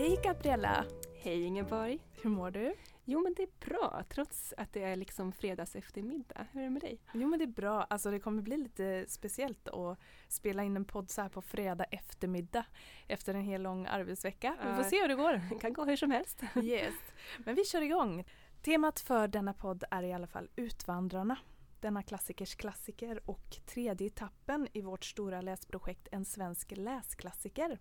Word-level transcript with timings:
Hej 0.00 0.20
Gabriella! 0.24 0.84
Hej 1.22 1.44
Ingeborg! 1.44 1.98
Hur 2.22 2.30
mår 2.30 2.50
du? 2.50 2.74
Jo 3.04 3.20
men 3.20 3.34
det 3.34 3.42
är 3.42 3.68
bra 3.68 4.02
trots 4.08 4.54
att 4.56 4.72
det 4.72 4.82
är 4.82 4.96
liksom 4.96 5.32
fredags 5.32 5.76
eftermiddag. 5.76 6.46
Hur 6.52 6.60
är 6.60 6.64
det 6.64 6.70
med 6.70 6.82
dig? 6.82 7.00
Jo 7.14 7.28
men 7.28 7.38
det 7.38 7.44
är 7.44 7.46
bra. 7.46 7.82
Alltså 7.82 8.10
det 8.10 8.20
kommer 8.20 8.42
bli 8.42 8.56
lite 8.56 9.04
speciellt 9.08 9.68
att 9.68 9.98
spela 10.28 10.62
in 10.62 10.76
en 10.76 10.84
podd 10.84 11.10
så 11.10 11.22
här 11.22 11.28
på 11.28 11.42
fredag 11.42 11.84
eftermiddag 11.84 12.64
efter 13.08 13.34
en 13.34 13.42
hel 13.42 13.62
lång 13.62 13.86
arbetsvecka. 13.86 14.56
Vi 14.66 14.82
får 14.82 14.90
se 14.90 15.00
hur 15.00 15.08
det 15.08 15.14
går. 15.14 15.40
Det 15.50 15.58
kan 15.60 15.72
gå 15.72 15.84
hur 15.84 15.96
som 15.96 16.10
helst. 16.10 16.42
Yes. 16.62 16.94
Men 17.38 17.54
vi 17.54 17.64
kör 17.64 17.82
igång. 17.82 18.24
Temat 18.62 19.00
för 19.00 19.28
denna 19.28 19.52
podd 19.52 19.84
är 19.90 20.02
i 20.02 20.12
alla 20.12 20.26
fall 20.26 20.50
Utvandrarna. 20.56 21.36
Denna 21.80 22.02
klassikers 22.02 22.54
klassiker 22.54 23.30
och 23.30 23.56
tredje 23.66 24.06
etappen 24.06 24.68
i 24.72 24.82
vårt 24.82 25.04
stora 25.04 25.40
läsprojekt 25.40 26.08
En 26.12 26.24
svensk 26.24 26.72
läsklassiker. 26.76 27.78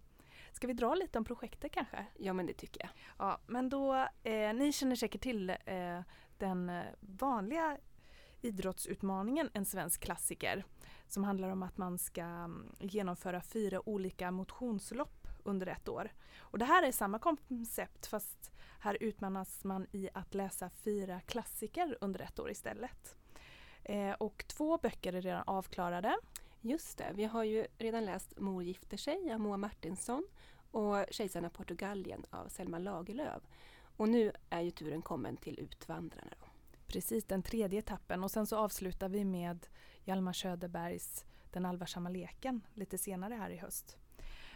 Ska 0.52 0.68
vi 0.68 0.74
dra 0.74 0.96
lite 0.96 1.18
om 1.18 1.26
projektet 1.26 1.72
kanske? 1.72 2.06
Ja 2.18 2.34
men 2.34 2.46
det 2.46 2.54
tycker 2.54 2.82
jag. 2.82 2.90
Ja, 3.18 3.40
men 3.48 3.70
då, 3.70 4.08
eh, 4.24 4.54
ni 4.54 4.72
känner 4.72 4.96
säkert 4.96 5.22
till 5.22 5.50
eh, 5.50 6.02
den 6.38 6.70
eh, 6.70 6.84
vanliga 7.00 7.78
idrottsutmaningen 8.42 9.50
En 9.54 9.66
svensk 9.66 10.02
klassiker 10.02 10.66
som 11.08 11.24
handlar 11.24 11.50
om 11.50 11.64
att 11.64 11.78
man 11.78 11.98
ska 11.98 12.22
mm, 12.22 12.76
genomföra 12.80 13.42
fyra 13.42 13.90
olika 13.90 14.32
motionslopp 14.32 15.28
under 15.44 15.68
ett 15.68 15.90
år. 15.90 16.12
Och 16.40 16.60
det 16.60 16.66
här 16.66 16.84
är 16.84 16.92
samma 16.92 17.20
koncept 17.20 18.08
fast 18.08 18.52
här 18.80 18.98
utmanas 19.00 19.64
man 19.64 19.88
i 19.92 20.10
att 20.14 20.34
läsa 20.34 20.70
fyra 20.70 21.22
klassiker 21.22 21.98
under 22.02 22.20
ett 22.20 22.40
år 22.40 22.52
istället. 22.52 23.16
Eh, 23.84 24.12
och 24.12 24.46
två 24.48 24.78
böcker 24.78 25.14
är 25.14 25.22
redan 25.22 25.44
avklarade. 25.48 26.18
Just 26.62 26.98
det, 26.98 27.12
vi 27.16 27.26
har 27.26 27.44
ju 27.44 27.68
redan 27.78 28.06
läst 28.06 28.40
Mor 28.40 28.64
gifter 28.64 28.98
sig 28.98 29.34
av 29.34 29.40
Moa 29.40 29.58
Martinsson 29.58 30.28
och 30.72 31.06
Kejsarna 31.12 31.50
Portugalien 31.50 32.26
av 32.30 32.48
Selma 32.48 32.80
Lagerlöf. 32.80 33.44
Och 33.98 34.10
nu 34.10 34.32
är 34.50 34.62
ju 34.62 34.72
turen 34.72 35.02
kommen 35.02 35.38
till 35.38 35.60
Utvandrarna. 35.60 36.34
Då. 36.40 36.48
Precis, 36.88 37.24
den 37.26 37.44
tredje 37.44 37.80
etappen 37.80 38.24
och 38.24 38.32
sen 38.32 38.48
så 38.48 38.58
avslutar 38.58 39.10
vi 39.10 39.26
med 39.26 39.68
Hjalmar 40.04 40.34
Söderbergs 40.34 41.26
Den 41.52 41.66
allvarsamma 41.66 42.10
leken 42.10 42.62
lite 42.74 42.98
senare 42.98 43.34
här 43.34 43.50
i 43.50 43.58
höst. 43.58 43.98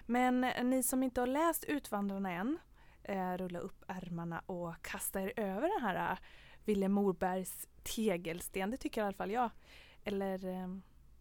Men 0.05 0.41
ni 0.69 0.83
som 0.83 1.03
inte 1.03 1.21
har 1.21 1.27
läst 1.27 1.63
Utvandrarna 1.63 2.31
än, 2.31 2.59
eh, 3.03 3.37
rulla 3.37 3.59
upp 3.59 3.83
ärmarna 3.87 4.39
och 4.45 4.81
kasta 4.81 5.21
er 5.21 5.33
över 5.35 5.69
den 5.79 5.81
här 5.81 6.11
eh, 6.11 6.17
Ville 6.65 6.75
Vilhelm 6.75 6.93
Morbergs 6.93 7.67
tegelsten, 7.83 8.71
det 8.71 8.77
tycker 8.77 9.01
i 9.01 9.03
alla 9.03 9.13
fall 9.13 9.31
jag. 9.31 9.49
Eller 10.03 10.45
eh, 10.45 10.67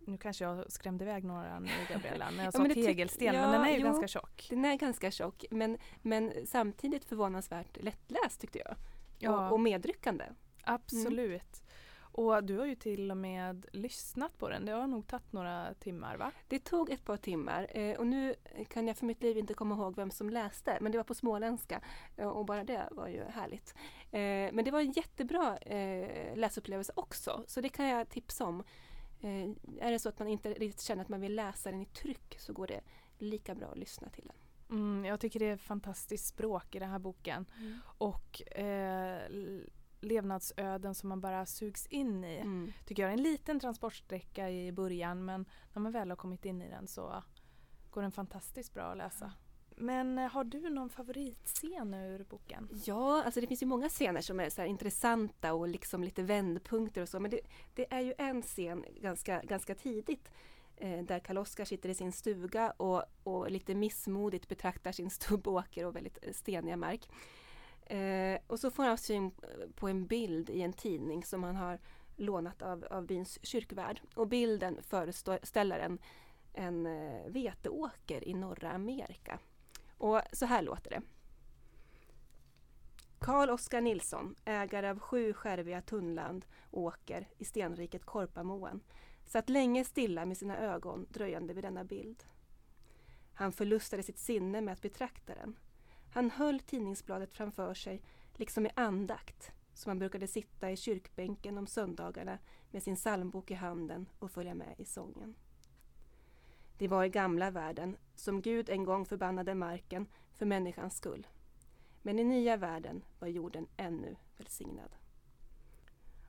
nu 0.07 0.19
kanske 0.19 0.45
jag 0.45 0.73
skrämde 0.73 1.05
iväg 1.05 1.25
några 1.25 1.59
nu 1.61 1.71
Gabriella 1.93 2.31
när 2.31 2.45
jag 2.45 2.53
sa 2.53 2.67
ja, 2.67 2.75
tegelsten, 2.75 3.27
ja, 3.27 3.33
men 3.33 3.53
den 3.53 3.65
är 3.65 3.71
ju 3.71 3.79
jo, 3.79 3.87
ganska 3.87 4.09
tjock. 4.09 4.47
Den 4.51 4.65
är 4.65 4.77
ganska 4.77 5.11
tjock 5.11 5.45
men, 5.51 5.79
men 6.03 6.33
samtidigt 6.47 7.05
förvånansvärt 7.05 7.83
lättläst 7.83 8.41
tyckte 8.41 8.59
jag. 8.59 8.77
Ja. 9.19 9.47
Och, 9.47 9.53
och 9.53 9.61
medryckande. 9.61 10.25
Absolut. 10.65 11.63
Mm. 11.63 11.73
Och 12.15 12.45
du 12.45 12.59
har 12.59 12.67
ju 12.67 12.75
till 12.75 13.11
och 13.11 13.17
med 13.17 13.67
lyssnat 13.73 14.39
på 14.39 14.49
den. 14.49 14.65
Det 14.65 14.73
har 14.73 14.87
nog 14.87 15.07
tagit 15.07 15.33
några 15.33 15.75
timmar 15.75 16.17
va? 16.17 16.33
Det 16.49 16.59
tog 16.59 16.91
ett 16.91 17.05
par 17.05 17.17
timmar 17.17 17.79
eh, 17.79 17.99
och 17.99 18.07
nu 18.07 18.35
kan 18.69 18.89
jag 18.89 18.97
för 18.97 19.07
mitt 19.07 19.23
liv 19.23 19.39
inte 19.39 19.55
komma 19.55 19.75
ihåg 19.75 19.97
vem 19.97 20.11
som 20.11 20.31
läste 20.31 20.79
men 20.81 20.93
det 20.93 20.99
var 20.99 21.05
på 21.05 21.15
småländska 21.15 21.81
eh, 22.17 22.29
och 22.29 22.47
bara 22.47 22.65
det 22.65 22.89
var 22.91 23.09
ju 23.09 23.25
härligt. 23.25 23.75
Eh, 24.11 24.53
men 24.53 24.65
det 24.65 24.71
var 24.71 24.81
en 24.81 24.93
jättebra 24.93 25.57
eh, 25.57 26.37
läsupplevelse 26.37 26.93
också 26.97 27.45
så 27.47 27.61
det 27.61 27.69
kan 27.69 27.87
jag 27.87 28.09
tipsa 28.09 28.45
om. 28.45 28.63
Eh, 29.23 29.51
är 29.81 29.93
det 29.93 29.99
så 29.99 30.09
att 30.09 30.19
man 30.19 30.29
inte 30.29 30.55
riktigt 30.55 30.81
känner 30.81 31.03
att 31.03 31.09
man 31.09 31.21
vill 31.21 31.35
läsa 31.35 31.71
den 31.71 31.81
i 31.81 31.87
tryck 31.87 32.37
så 32.39 32.53
går 32.53 32.67
det 32.67 32.81
lika 33.19 33.55
bra 33.55 33.69
att 33.69 33.79
lyssna 33.79 34.09
till 34.09 34.25
den. 34.27 34.37
Mm, 34.79 35.05
jag 35.05 35.21
tycker 35.21 35.41
det 35.41 35.47
är 35.47 35.57
fantastiskt 35.57 36.27
språk 36.27 36.75
i 36.75 36.79
den 36.79 36.91
här 36.91 36.99
boken. 36.99 37.47
Mm. 37.59 37.79
Och 37.99 38.57
eh, 38.59 39.23
levnadsöden 40.01 40.95
som 40.95 41.09
man 41.09 41.21
bara 41.21 41.47
sugs 41.47 41.87
in 41.87 42.25
i. 42.25 42.37
Mm. 42.37 42.73
Tycker 42.87 43.03
jag 43.03 43.09
är 43.09 43.17
en 43.17 43.23
liten 43.23 43.61
transportsträcka 43.61 44.51
i 44.51 44.73
början 44.73 45.25
men 45.25 45.47
när 45.73 45.83
man 45.83 45.93
väl 45.93 46.11
har 46.11 46.17
kommit 46.17 46.45
in 46.45 46.63
i 46.63 46.69
den 46.69 46.87
så 46.87 47.23
går 47.91 48.03
den 48.03 48.13
fantastiskt 48.13 48.75
bra 48.75 48.85
att 48.85 48.97
läsa. 48.97 49.33
Men 49.77 50.19
eh, 50.19 50.31
har 50.31 50.45
du 50.45 50.71
någon 50.71 50.91
favoritscen 50.91 51.95
ur 51.95 52.25
boken? 52.25 52.69
Ja, 52.85 53.23
alltså 53.23 53.41
det 53.41 53.47
finns 53.47 53.63
ju 53.63 53.67
många 53.67 53.89
scener 53.89 54.21
som 54.21 54.41
är 54.41 54.51
så 54.51 54.65
intressanta 54.65 55.55
och 55.55 55.69
liksom 55.69 56.05
lite 56.05 56.23
vändpunkter 56.23 57.03
och 57.03 57.09
så. 57.09 57.21
Men 57.21 57.31
det, 57.31 57.41
det 57.75 57.93
är 57.93 58.01
ju 58.01 58.15
en 58.19 58.43
scen 58.43 58.85
ganska, 59.01 59.43
ganska 59.43 59.75
tidigt 59.75 60.31
eh, 60.77 61.05
där 61.05 61.19
Karl-Oskar 61.19 61.65
sitter 61.65 61.89
i 61.89 61.95
sin 61.95 62.13
stuga 62.13 62.71
och, 62.71 63.03
och 63.23 63.51
lite 63.51 63.75
missmodigt 63.75 64.49
betraktar 64.49 64.93
sin 64.93 65.11
stubbåker 65.11 65.87
och 65.87 65.97
väldigt 65.97 66.19
eh, 66.23 66.33
steniga 66.33 66.77
mark. 66.77 67.09
Eh, 67.87 68.39
och 68.47 68.61
så 68.61 68.71
får 68.71 68.85
han 68.85 68.99
syn 68.99 69.31
på 69.75 69.89
en 69.89 70.07
bild 70.07 70.51
i 70.51 70.63
en 70.63 70.73
tidning 70.73 71.25
som 71.25 71.43
han 71.43 71.57
har 71.57 71.79
lånat 72.17 72.63
av, 72.63 72.85
av 72.91 73.07
byns 73.07 73.39
kyrkvärd. 73.43 74.01
Och 74.15 74.29
bilden 74.29 74.79
föreställer 74.83 75.79
en, 75.79 75.99
en 76.53 76.87
eh, 76.87 77.27
veteåker 77.27 78.29
i 78.29 78.35
norra 78.35 78.71
Amerika. 78.71 79.39
Och 80.03 80.21
så 80.33 80.47
här 80.47 80.63
låter 80.63 80.91
det. 80.91 81.03
Karl 83.19 83.51
Oskar 83.51 83.81
Nilsson, 83.81 84.35
ägare 84.45 84.91
av 84.91 84.99
sju 84.99 85.33
skärviga 85.33 85.83
tunnland 85.83 86.47
åker 86.71 87.29
i 87.39 87.45
stenriket 87.45 88.05
Korpamoen, 88.05 88.81
satt 89.25 89.49
länge 89.49 89.85
stilla 89.85 90.25
med 90.25 90.39
sina 90.39 90.59
ögon 90.59 91.07
dröjande 91.11 91.55
vid 91.55 91.65
denna 91.65 91.85
bild. 91.85 92.25
Han 93.35 93.53
förlustade 93.53 94.03
sitt 94.03 94.19
sinne 94.19 94.61
med 94.61 94.73
att 94.73 94.83
betrakta 94.83 95.35
den. 95.35 95.59
Han 96.13 96.31
höll 96.31 96.61
tidningsbladet 96.61 97.33
framför 97.33 97.75
sig, 97.75 98.03
liksom 98.35 98.67
i 98.67 98.71
andakt, 98.75 99.53
som 99.75 99.91
han 99.91 99.99
brukade 99.99 100.27
sitta 100.27 100.71
i 100.71 100.77
kyrkbänken 100.77 101.59
om 101.59 101.67
söndagarna 101.67 102.39
med 102.71 102.83
sin 102.83 102.97
psalmbok 102.97 103.51
i 103.51 103.55
handen 103.55 104.09
och 104.19 104.31
följa 104.31 104.55
med 104.55 104.75
i 104.79 104.85
sången. 104.85 105.35
Det 106.83 106.89
var 106.89 107.05
i 107.05 107.09
gamla 107.09 107.51
världen 107.51 107.97
som 108.15 108.43
Gud 108.43 108.71
en 108.71 108.85
gång 108.85 109.07
förbannade 109.07 109.55
marken 109.55 110.07
för 110.37 110.47
människans 110.47 110.97
skull. 110.97 111.27
Men 112.03 112.19
i 112.19 112.25
nya 112.25 112.57
världen 112.57 113.05
var 113.19 113.29
jorden 113.29 113.67
ännu 113.77 114.17
välsignad. 114.37 114.97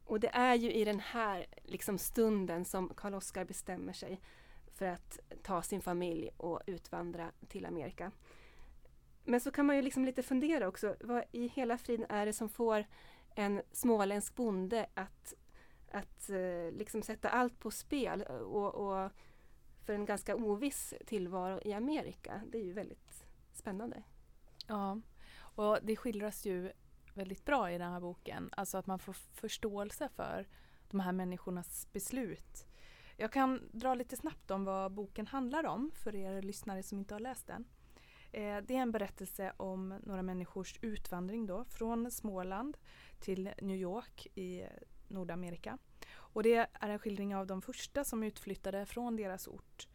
Och 0.05 0.19
det 0.19 0.27
är 0.27 0.55
ju 0.55 0.73
i 0.73 0.83
den 0.83 0.99
här 0.99 1.45
liksom 1.63 1.97
stunden 1.97 2.65
som 2.65 2.89
Karl 2.89 3.13
Oskar 3.13 3.45
bestämmer 3.45 3.93
sig 3.93 4.21
för 4.73 4.85
att 4.85 5.19
ta 5.43 5.61
sin 5.61 5.81
familj 5.81 6.29
och 6.37 6.61
utvandra 6.65 7.31
till 7.47 7.65
Amerika. 7.65 8.11
Men 9.23 9.39
så 9.39 9.51
kan 9.51 9.65
man 9.65 9.75
ju 9.75 9.81
liksom 9.81 10.05
lite 10.05 10.23
fundera 10.23 10.67
också, 10.67 10.95
vad 11.01 11.23
i 11.31 11.47
hela 11.47 11.77
friden 11.77 12.05
är 12.09 12.25
det 12.25 12.33
som 12.33 12.49
får 12.49 12.85
en 13.35 13.61
småländsk 13.71 14.35
bonde 14.35 14.85
att, 14.93 15.33
att 15.91 16.29
eh, 16.29 16.71
liksom 16.71 17.01
sätta 17.01 17.29
allt 17.29 17.59
på 17.59 17.71
spel 17.71 18.21
och, 18.21 18.75
och 18.75 19.11
för 19.85 19.93
en 19.93 20.05
ganska 20.05 20.35
oviss 20.35 20.93
tillvaro 21.05 21.59
i 21.63 21.73
Amerika. 21.73 22.41
Det 22.51 22.57
är 22.57 22.63
ju 22.63 22.73
väldigt 22.73 23.25
spännande. 23.53 24.03
Ja, 24.67 24.99
och 25.35 25.79
det 25.81 25.95
skildras 25.95 26.45
ju 26.45 26.71
väldigt 27.13 27.45
bra 27.45 27.71
i 27.71 27.77
den 27.77 27.91
här 27.91 27.99
boken. 27.99 28.49
Alltså 28.51 28.77
att 28.77 28.87
man 28.87 28.99
får 28.99 29.13
förståelse 29.13 30.09
för 30.09 30.47
de 30.89 30.99
här 30.99 31.11
människornas 31.11 31.87
beslut. 31.91 32.65
Jag 33.17 33.31
kan 33.31 33.69
dra 33.71 33.95
lite 33.95 34.17
snabbt 34.17 34.51
om 34.51 34.65
vad 34.65 34.91
boken 34.91 35.27
handlar 35.27 35.65
om 35.65 35.91
för 35.95 36.15
er 36.15 36.41
lyssnare 36.41 36.83
som 36.83 36.99
inte 36.99 37.15
har 37.15 37.19
läst 37.19 37.47
den. 37.47 37.65
Eh, 38.31 38.57
det 38.57 38.75
är 38.75 38.81
en 38.81 38.91
berättelse 38.91 39.53
om 39.57 39.99
några 40.03 40.21
människors 40.21 40.77
utvandring 40.81 41.45
då 41.45 41.65
från 41.65 42.11
Småland 42.11 42.77
till 43.19 43.49
New 43.61 43.77
York 43.77 44.27
i 44.35 44.65
Nordamerika. 45.07 45.77
Och 46.33 46.43
det 46.43 46.55
är 46.55 46.89
en 46.89 46.99
skildring 46.99 47.35
av 47.35 47.47
de 47.47 47.61
första 47.61 48.03
som 48.03 48.23
utflyttade 48.23 48.85
från 48.85 49.15
deras 49.15 49.47
ort 49.47 49.87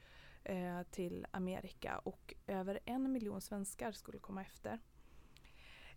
eh, 0.44 0.82
till 0.90 1.26
Amerika 1.30 1.98
och 1.98 2.34
över 2.46 2.80
en 2.84 3.12
miljon 3.12 3.40
svenskar 3.40 3.92
skulle 3.92 4.18
komma 4.18 4.42
efter. 4.42 4.78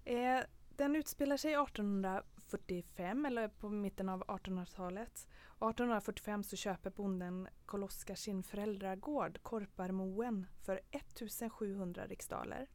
Eh, 0.06 0.40
den 0.70 0.96
utspelar 0.96 1.38
sig 1.38 1.54
1845 1.54 3.26
eller 3.26 3.48
på 3.48 3.70
mitten 3.70 4.10
av 4.10 4.24
1800-talet. 4.24 5.28
1845 5.56 6.44
så 6.44 6.56
köper 6.56 6.90
bonden 6.90 7.48
Karl 7.66 7.84
Oskar 7.84 8.16
sin 8.16 8.44
föräldragård 8.44 9.44
Korparmoen 9.44 10.48
för 10.66 10.82
1700 10.92 12.06
riksdaler 12.08 12.68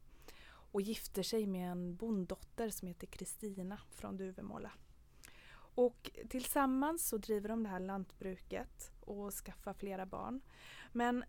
och 0.71 0.81
gifter 0.81 1.23
sig 1.23 1.45
med 1.45 1.71
en 1.71 1.95
bonddotter 1.95 2.69
som 2.69 2.87
heter 2.87 3.07
Kristina 3.07 3.79
från 3.91 4.17
Duvemåla. 4.17 4.71
Och 5.77 6.11
tillsammans 6.29 7.07
så 7.07 7.17
driver 7.17 7.49
de 7.49 7.63
det 7.63 7.69
här 7.69 7.79
lantbruket 7.79 8.91
och 8.99 9.33
skaffar 9.33 9.73
flera 9.73 10.05
barn. 10.05 10.41
Men 10.91 11.23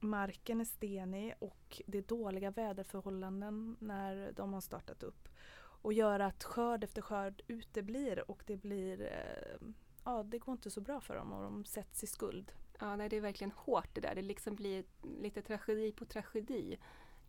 marken 0.00 0.60
är 0.60 0.64
stenig 0.64 1.34
och 1.38 1.82
det 1.86 1.98
är 1.98 2.02
dåliga 2.02 2.50
väderförhållanden 2.50 3.76
när 3.80 4.32
de 4.32 4.52
har 4.52 4.60
startat 4.60 5.02
upp. 5.02 5.28
Och 5.56 5.92
gör 5.92 6.20
att 6.20 6.44
skörd 6.44 6.84
efter 6.84 7.02
skörd 7.02 7.42
uteblir 7.46 8.30
och 8.30 8.42
det 8.46 8.56
blir 8.56 9.02
eh, 9.02 9.68
ja, 10.04 10.22
det 10.22 10.38
går 10.38 10.52
inte 10.52 10.70
så 10.70 10.80
bra 10.80 11.00
för 11.00 11.16
dem 11.16 11.32
och 11.32 11.42
de 11.42 11.64
sätts 11.64 12.04
i 12.04 12.06
skuld. 12.06 12.52
Ja, 12.80 12.96
nej, 12.96 13.08
det 13.08 13.16
är 13.16 13.20
verkligen 13.20 13.52
hårt 13.56 13.94
det 13.94 14.00
där. 14.00 14.14
Det 14.14 14.22
liksom 14.22 14.56
blir 14.56 14.84
lite 15.02 15.42
tragedi 15.42 15.92
på 15.92 16.04
tragedi. 16.04 16.78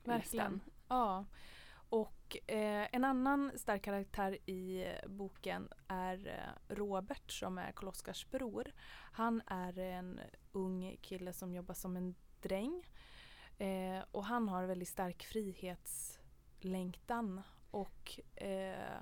Verkligen. 0.04 0.62
Ja. 0.88 1.26
Och 1.90 2.38
eh, 2.48 2.88
en 2.92 3.04
annan 3.04 3.52
stark 3.56 3.82
karaktär 3.82 4.50
i 4.50 4.88
boken 5.08 5.70
är 5.88 6.28
eh, 6.28 6.50
Robert 6.76 7.32
som 7.32 7.58
är 7.58 7.72
Karl-Oskars 7.72 8.30
bror. 8.30 8.72
Han 9.12 9.42
är 9.48 9.80
en 9.80 10.20
ung 10.52 10.98
kille 11.02 11.34
som 11.34 11.54
jobbar 11.54 11.76
som 11.76 11.98
en 11.98 12.16
dräng. 12.42 12.84
Eh, 13.58 14.04
och 14.12 14.26
han 14.26 14.50
har 14.50 14.64
väldigt 14.64 14.90
stark 14.90 15.24
frihetslängtan 15.24 17.42
och 17.72 18.20
eh, 18.36 19.02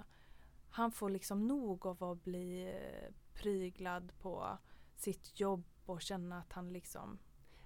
han 0.69 0.91
får 0.91 1.09
liksom 1.09 1.47
nog 1.47 1.85
av 1.85 2.03
att 2.03 2.23
bli 2.23 2.67
eh, 2.67 3.13
pryglad 3.33 4.11
på 4.19 4.57
sitt 4.95 5.39
jobb 5.39 5.63
och 5.85 6.01
känna 6.01 6.39
att 6.39 6.53
han 6.53 6.73
liksom 6.73 7.19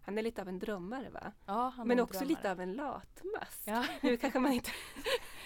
han 0.07 0.18
är 0.18 0.21
lite 0.21 0.42
av 0.42 0.48
en 0.48 0.59
drömmare 0.59 1.09
va? 1.09 1.31
Ja, 1.45 1.74
Men 1.86 2.00
också 2.00 2.19
drömmare. 2.19 2.36
lite 2.36 2.51
av 2.51 2.59
en 2.62 2.74
latmask. 2.74 3.62
Ja. 3.65 3.86
Nu 4.01 4.18
kanske 4.18 4.39
man 4.39 4.51
inte 4.51 4.71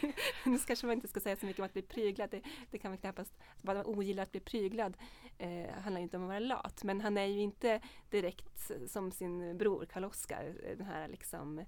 Nu 0.45 0.57
kanske 0.57 0.85
man 0.85 0.95
inte 0.95 1.07
ska 1.07 1.19
säga 1.19 1.35
så 1.35 1.45
mycket 1.45 1.59
om 1.59 1.65
att 1.65 1.73
bli 1.73 1.81
pryglad. 1.81 2.29
Det, 2.29 2.41
det 2.71 2.77
kan 2.77 2.91
man 2.91 2.97
knappast... 2.97 3.33
Bara 3.61 3.77
man 3.77 3.85
ogillar 3.85 4.23
att 4.23 4.31
bli 4.31 4.39
pryglad 4.39 4.97
eh, 5.37 5.71
handlar 5.73 6.01
inte 6.01 6.17
om 6.17 6.23
att 6.23 6.27
vara 6.29 6.39
lat. 6.39 6.83
Men 6.83 7.01
han 7.01 7.17
är 7.17 7.25
ju 7.25 7.39
inte 7.41 7.81
direkt 8.09 8.71
som 8.87 9.11
sin 9.11 9.57
bror 9.57 9.85
Karl-Oskar. 9.85 10.55
Den 10.77 10.85
här 10.85 11.07
liksom 11.07 11.59
eh, 11.59 11.65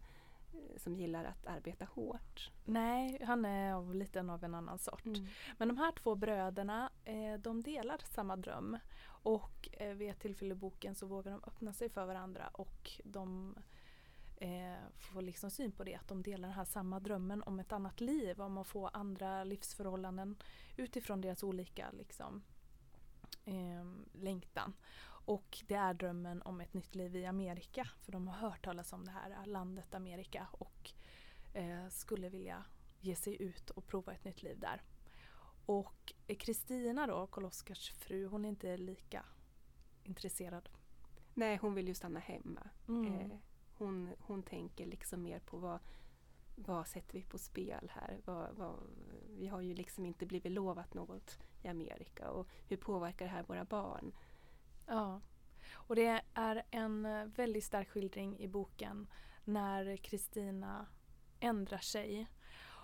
som 0.78 0.96
gillar 0.96 1.26
att 1.26 1.48
arbeta 1.48 1.86
hårt. 1.86 2.52
Nej, 2.66 3.24
han 3.24 3.46
är 3.46 3.74
av 3.74 3.96
lite 3.96 4.20
av 4.20 4.44
en 4.44 4.56
annan 4.56 4.78
sort. 4.78 5.04
Men 5.58 5.68
de 5.68 5.78
här 5.78 5.92
två 5.92 6.16
bröderna, 6.16 6.90
eh, 7.06 7.34
de 7.40 7.62
delar 7.62 8.02
samma 8.10 8.36
dröm. 8.36 8.78
Och 9.06 9.70
eh, 9.72 9.94
vid 9.94 10.10
ett 10.10 10.20
tillfälle 10.20 10.52
i 10.52 10.58
boken 10.58 10.96
så 10.96 11.06
vågar 11.06 11.32
de 11.32 11.44
öppna 11.44 11.74
sig 11.74 11.90
för 11.90 12.06
varandra 12.06 12.48
och 12.48 12.92
de 13.04 13.56
eh, 14.38 14.90
får 15.00 15.22
liksom 15.22 15.52
syn 15.52 15.72
på 15.72 15.84
det, 15.84 15.96
att 15.96 16.08
de 16.08 16.24
delar 16.24 16.48
den 16.48 16.58
här 16.58 16.66
samma 16.66 17.00
drömmen 17.00 17.44
om 17.44 17.60
ett 17.60 17.72
annat 17.72 18.02
liv, 18.02 18.42
om 18.42 18.58
att 18.58 18.68
få 18.68 18.88
andra 18.88 19.44
livsförhållanden 19.44 20.36
utifrån 20.78 21.22
deras 21.22 21.44
olika 21.44 21.92
liksom, 21.92 22.44
eh, 23.46 23.86
längtan. 24.12 24.74
Och 25.26 25.64
det 25.68 25.76
är 25.76 25.94
drömmen 25.94 26.42
om 26.42 26.62
ett 26.62 26.74
nytt 26.74 26.96
liv 26.96 27.16
i 27.16 27.26
Amerika, 27.26 27.88
för 28.02 28.12
de 28.12 28.28
har 28.28 28.50
hört 28.50 28.66
talas 28.66 28.94
om 28.94 29.06
det 29.06 29.12
här 29.12 29.46
landet 29.46 29.96
Amerika 29.96 30.48
och 30.52 30.92
eh, 31.54 31.88
skulle 31.90 32.30
vilja 32.30 32.64
ge 33.00 33.16
sig 33.16 33.42
ut 33.42 33.70
och 33.70 33.88
prova 33.88 34.14
ett 34.14 34.24
nytt 34.24 34.44
liv 34.44 34.60
där. 34.60 34.82
Och 35.66 36.14
eh, 36.28 36.38
Kristina 36.38 37.08
då, 37.08 37.28
Karl-Oskars 37.28 37.92
fru, 37.92 38.28
hon 38.28 38.46
är 38.46 38.50
inte 38.50 38.78
lika 38.78 39.26
intresserad. 40.04 40.70
Nej, 41.34 41.58
hon 41.58 41.74
vill 41.74 41.88
ju 41.88 41.94
stanna 41.94 42.20
hemma. 42.20 42.70
Mm. 42.88 43.14
Eh, 43.14 43.38
hon, 43.74 44.10
hon 44.20 44.44
tänker 44.44 44.86
liksom 44.86 45.24
mer 45.24 45.40
på 45.40 45.58
vad, 45.58 45.80
vad 46.56 46.88
sätter 46.88 47.14
vi 47.14 47.24
på 47.24 47.38
spel 47.38 47.92
här? 47.94 48.22
Vad, 48.26 48.56
vad, 48.56 48.76
vi 49.30 49.48
har 49.48 49.62
ju 49.62 49.76
liksom 49.76 50.06
inte 50.06 50.26
blivit 50.26 50.52
lovat 50.52 50.94
något 50.94 51.40
i 51.62 51.68
Amerika 51.68 52.30
och 52.30 52.48
hur 52.68 52.78
påverkar 52.78 53.26
det 53.26 53.32
här 53.32 53.44
våra 53.44 53.66
barn? 53.66 54.12
Ja. 54.88 55.22
Och 55.74 55.96
det 55.96 56.22
är 56.34 56.64
en 56.72 57.06
eh, 57.06 57.26
väldigt 57.26 57.64
stark 57.64 57.90
skildring 57.90 58.40
i 58.40 58.48
boken 58.48 59.08
när 59.44 59.98
Kristina 59.98 60.86
ändrar 61.40 61.78
sig. 61.78 62.28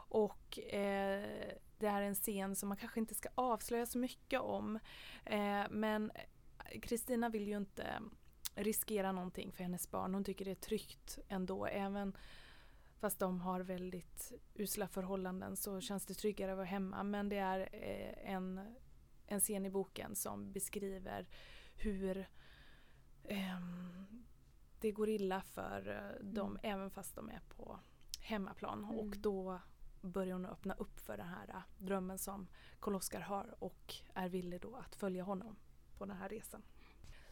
Och 0.10 0.60
eh, 0.60 1.54
det 1.78 1.88
är 1.88 2.02
en 2.02 2.16
scen 2.16 2.56
som 2.56 2.70
man 2.70 2.78
kanske 2.78 3.00
inte 3.00 3.16
ska 3.16 3.30
avslöja 3.36 3.86
så 3.86 3.98
mycket 3.98 4.40
om. 4.40 4.80
Eh, 5.26 5.64
men 5.70 6.12
eh, 6.16 6.80
Kristina 6.80 7.30
vill 7.30 7.48
ju 7.48 7.58
inte 7.58 7.84
eh, 7.84 8.64
riskera 8.64 9.12
någonting 9.12 9.52
för 9.52 9.64
hennes 9.64 9.92
barn. 9.92 10.14
Hon 10.14 10.24
tycker 10.24 10.46
det 10.46 10.52
är 10.52 10.56
tryggt 10.56 11.20
ändå. 11.28 11.66
Även 11.66 12.18
fast 13.00 13.20
de 13.20 13.42
har 13.42 13.60
väldigt 13.60 14.32
usla 14.56 14.88
förhållanden 14.88 15.56
så 15.56 15.82
känns 15.82 16.06
det 16.06 16.14
tryggare 16.14 16.52
att 16.52 16.58
vara 16.58 16.68
hemma. 16.68 17.04
Men 17.04 17.30
det 17.30 17.38
är 17.38 17.60
eh, 17.60 18.34
en, 18.34 18.76
en 19.28 19.40
scen 19.40 19.66
i 19.66 19.70
boken 19.70 20.16
som 20.16 20.52
beskriver 20.52 21.28
hur 21.80 22.28
ehm, 23.24 24.24
det 24.80 24.92
går 24.92 25.10
illa 25.10 25.42
för 25.42 25.88
eh, 25.90 26.26
dem 26.26 26.58
Mm. 26.64 26.74
även 26.74 26.92
fast 26.92 27.16
de 27.16 27.30
är 27.30 27.42
på 27.50 27.80
hemmaplan. 28.22 28.84
Mm. 28.84 28.96
Och 29.00 29.18
då 29.18 29.60
börjar 30.02 30.34
hon 30.34 30.46
öppna 30.46 30.74
upp 30.74 31.00
för 31.00 31.18
den 31.18 31.28
här 31.28 31.50
eh, 31.50 31.62
drömmen 31.86 32.18
som 32.18 32.48
Karl-Oskar 32.80 33.22
har 33.22 33.56
och 33.64 33.96
är 34.14 34.30
villig 34.30 34.62
då 34.62 34.76
att 34.76 34.96
följa 34.96 35.24
honom 35.24 35.56
på 35.98 36.06
den 36.06 36.18
här 36.18 36.30
resan. 36.30 36.64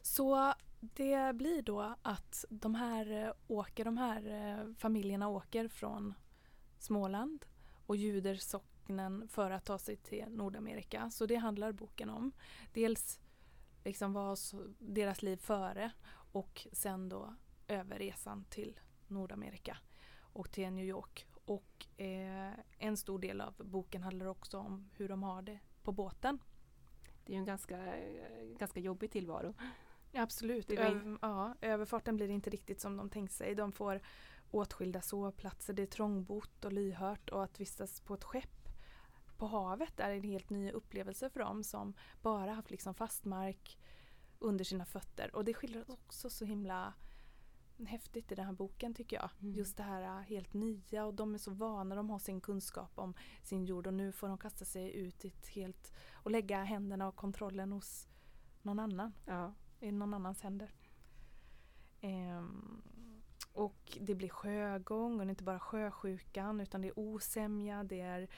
Så 0.01 0.53
det 0.79 1.35
blir 1.35 1.61
då 1.61 1.95
att 2.01 2.45
de 2.49 2.75
här 2.75 3.25
eh, 3.25 3.31
åker, 3.47 3.85
de 3.85 3.97
här 3.97 4.27
eh, 4.27 4.73
familjerna 4.73 5.27
åker 5.27 5.67
från 5.67 6.13
Småland 6.77 7.45
och 7.85 7.95
Juder 7.95 8.35
socknen 8.35 9.27
för 9.27 9.51
att 9.51 9.65
ta 9.65 9.77
sig 9.77 9.95
till 9.95 10.25
Nordamerika. 10.29 11.09
Så 11.09 11.25
det 11.25 11.35
handlar 11.35 11.71
boken 11.71 12.09
om. 12.09 12.31
Dels 12.73 13.19
liksom 13.87 14.13
vad 14.13 14.37
deras 14.79 15.21
liv 15.21 15.37
före 15.37 15.91
och 16.31 16.67
sen 16.71 17.09
då 17.09 17.35
över 17.67 17.99
resan 17.99 18.45
till 18.49 18.79
Nordamerika 19.07 19.77
och 20.19 20.51
till 20.51 20.71
New 20.71 20.85
York. 20.85 21.27
Och 21.45 22.01
eh, 22.01 22.53
en 22.77 22.97
stor 22.97 23.19
del 23.19 23.41
av 23.41 23.53
boken 23.57 24.03
handlar 24.03 24.25
också 24.25 24.57
om 24.57 24.89
hur 24.93 25.09
de 25.09 25.23
har 25.23 25.41
det 25.41 25.59
på 25.83 25.91
båten. 25.91 26.39
Det 27.25 27.31
är 27.31 27.33
ju 27.33 27.39
en 27.39 27.45
ganska, 27.45 27.93
ganska 28.59 28.79
jobbig 28.79 29.11
tillvaro. 29.11 29.53
Absolut. 30.13 30.71
Över, 30.71 31.17
ja, 31.21 31.55
överfarten 31.61 32.15
blir 32.15 32.29
inte 32.29 32.49
riktigt 32.49 32.81
som 32.81 32.97
de 32.97 33.09
tänkt 33.09 33.33
sig. 33.33 33.55
De 33.55 33.71
får 33.71 34.01
åtskilda 34.51 35.01
sovplatser, 35.01 35.73
det 35.73 35.81
är 35.81 35.87
trångbott 35.87 36.65
och 36.65 36.73
lyhört 36.73 37.29
och 37.29 37.43
att 37.43 37.59
vistas 37.59 38.01
på 38.01 38.13
ett 38.13 38.23
skepp 38.23 38.56
på 39.37 39.47
havet 39.47 39.99
är 39.99 40.11
en 40.11 40.23
helt 40.23 40.49
ny 40.49 40.71
upplevelse 40.71 41.29
för 41.29 41.39
dem 41.39 41.63
som 41.63 41.93
bara 42.21 42.53
haft 42.53 42.71
liksom 42.71 42.93
fast 42.93 43.25
mark 43.25 43.77
under 44.39 44.65
sina 44.65 44.85
fötter. 44.85 45.35
Och 45.35 45.45
det 45.45 45.53
skildras 45.53 45.89
också 45.89 46.29
så 46.29 46.45
himla 46.45 46.93
häftigt 47.85 48.31
i 48.31 48.35
den 48.35 48.45
här 48.45 48.53
boken 48.53 48.93
tycker 48.93 49.15
jag. 49.15 49.29
Mm. 49.41 49.53
Just 49.53 49.77
det 49.77 49.83
här 49.83 50.01
äh, 50.01 50.21
helt 50.21 50.53
nya 50.53 51.05
och 51.05 51.13
de 51.13 51.33
är 51.33 51.37
så 51.37 51.51
vana, 51.51 51.95
de 51.95 52.09
har 52.09 52.19
sin 52.19 52.41
kunskap 52.41 52.91
om 52.95 53.13
sin 53.43 53.65
jord 53.65 53.87
och 53.87 53.93
nu 53.93 54.11
får 54.11 54.27
de 54.27 54.37
kasta 54.37 54.65
sig 54.65 54.95
ut 54.95 55.25
i 55.25 55.27
ett 55.27 55.47
helt 55.47 55.93
och 56.13 56.31
lägga 56.31 56.63
händerna 56.63 57.07
och 57.07 57.15
kontrollen 57.15 57.71
hos 57.71 58.07
någon 58.61 58.79
annan 58.79 59.13
Ja. 59.25 59.53
i 59.79 59.91
någon 59.91 60.13
annans 60.13 60.41
händer. 60.41 60.73
Ehm, 62.01 62.81
och 63.53 63.97
det 64.01 64.15
blir 64.15 64.29
sjögång 64.29 65.19
och 65.19 65.25
det 65.25 65.27
är 65.27 65.29
inte 65.29 65.43
bara 65.43 65.59
sjösjukan 65.59 66.59
utan 66.59 66.81
det 66.81 66.87
är 66.87 66.99
osämja, 66.99 67.83
det 67.83 67.99
är 67.99 68.29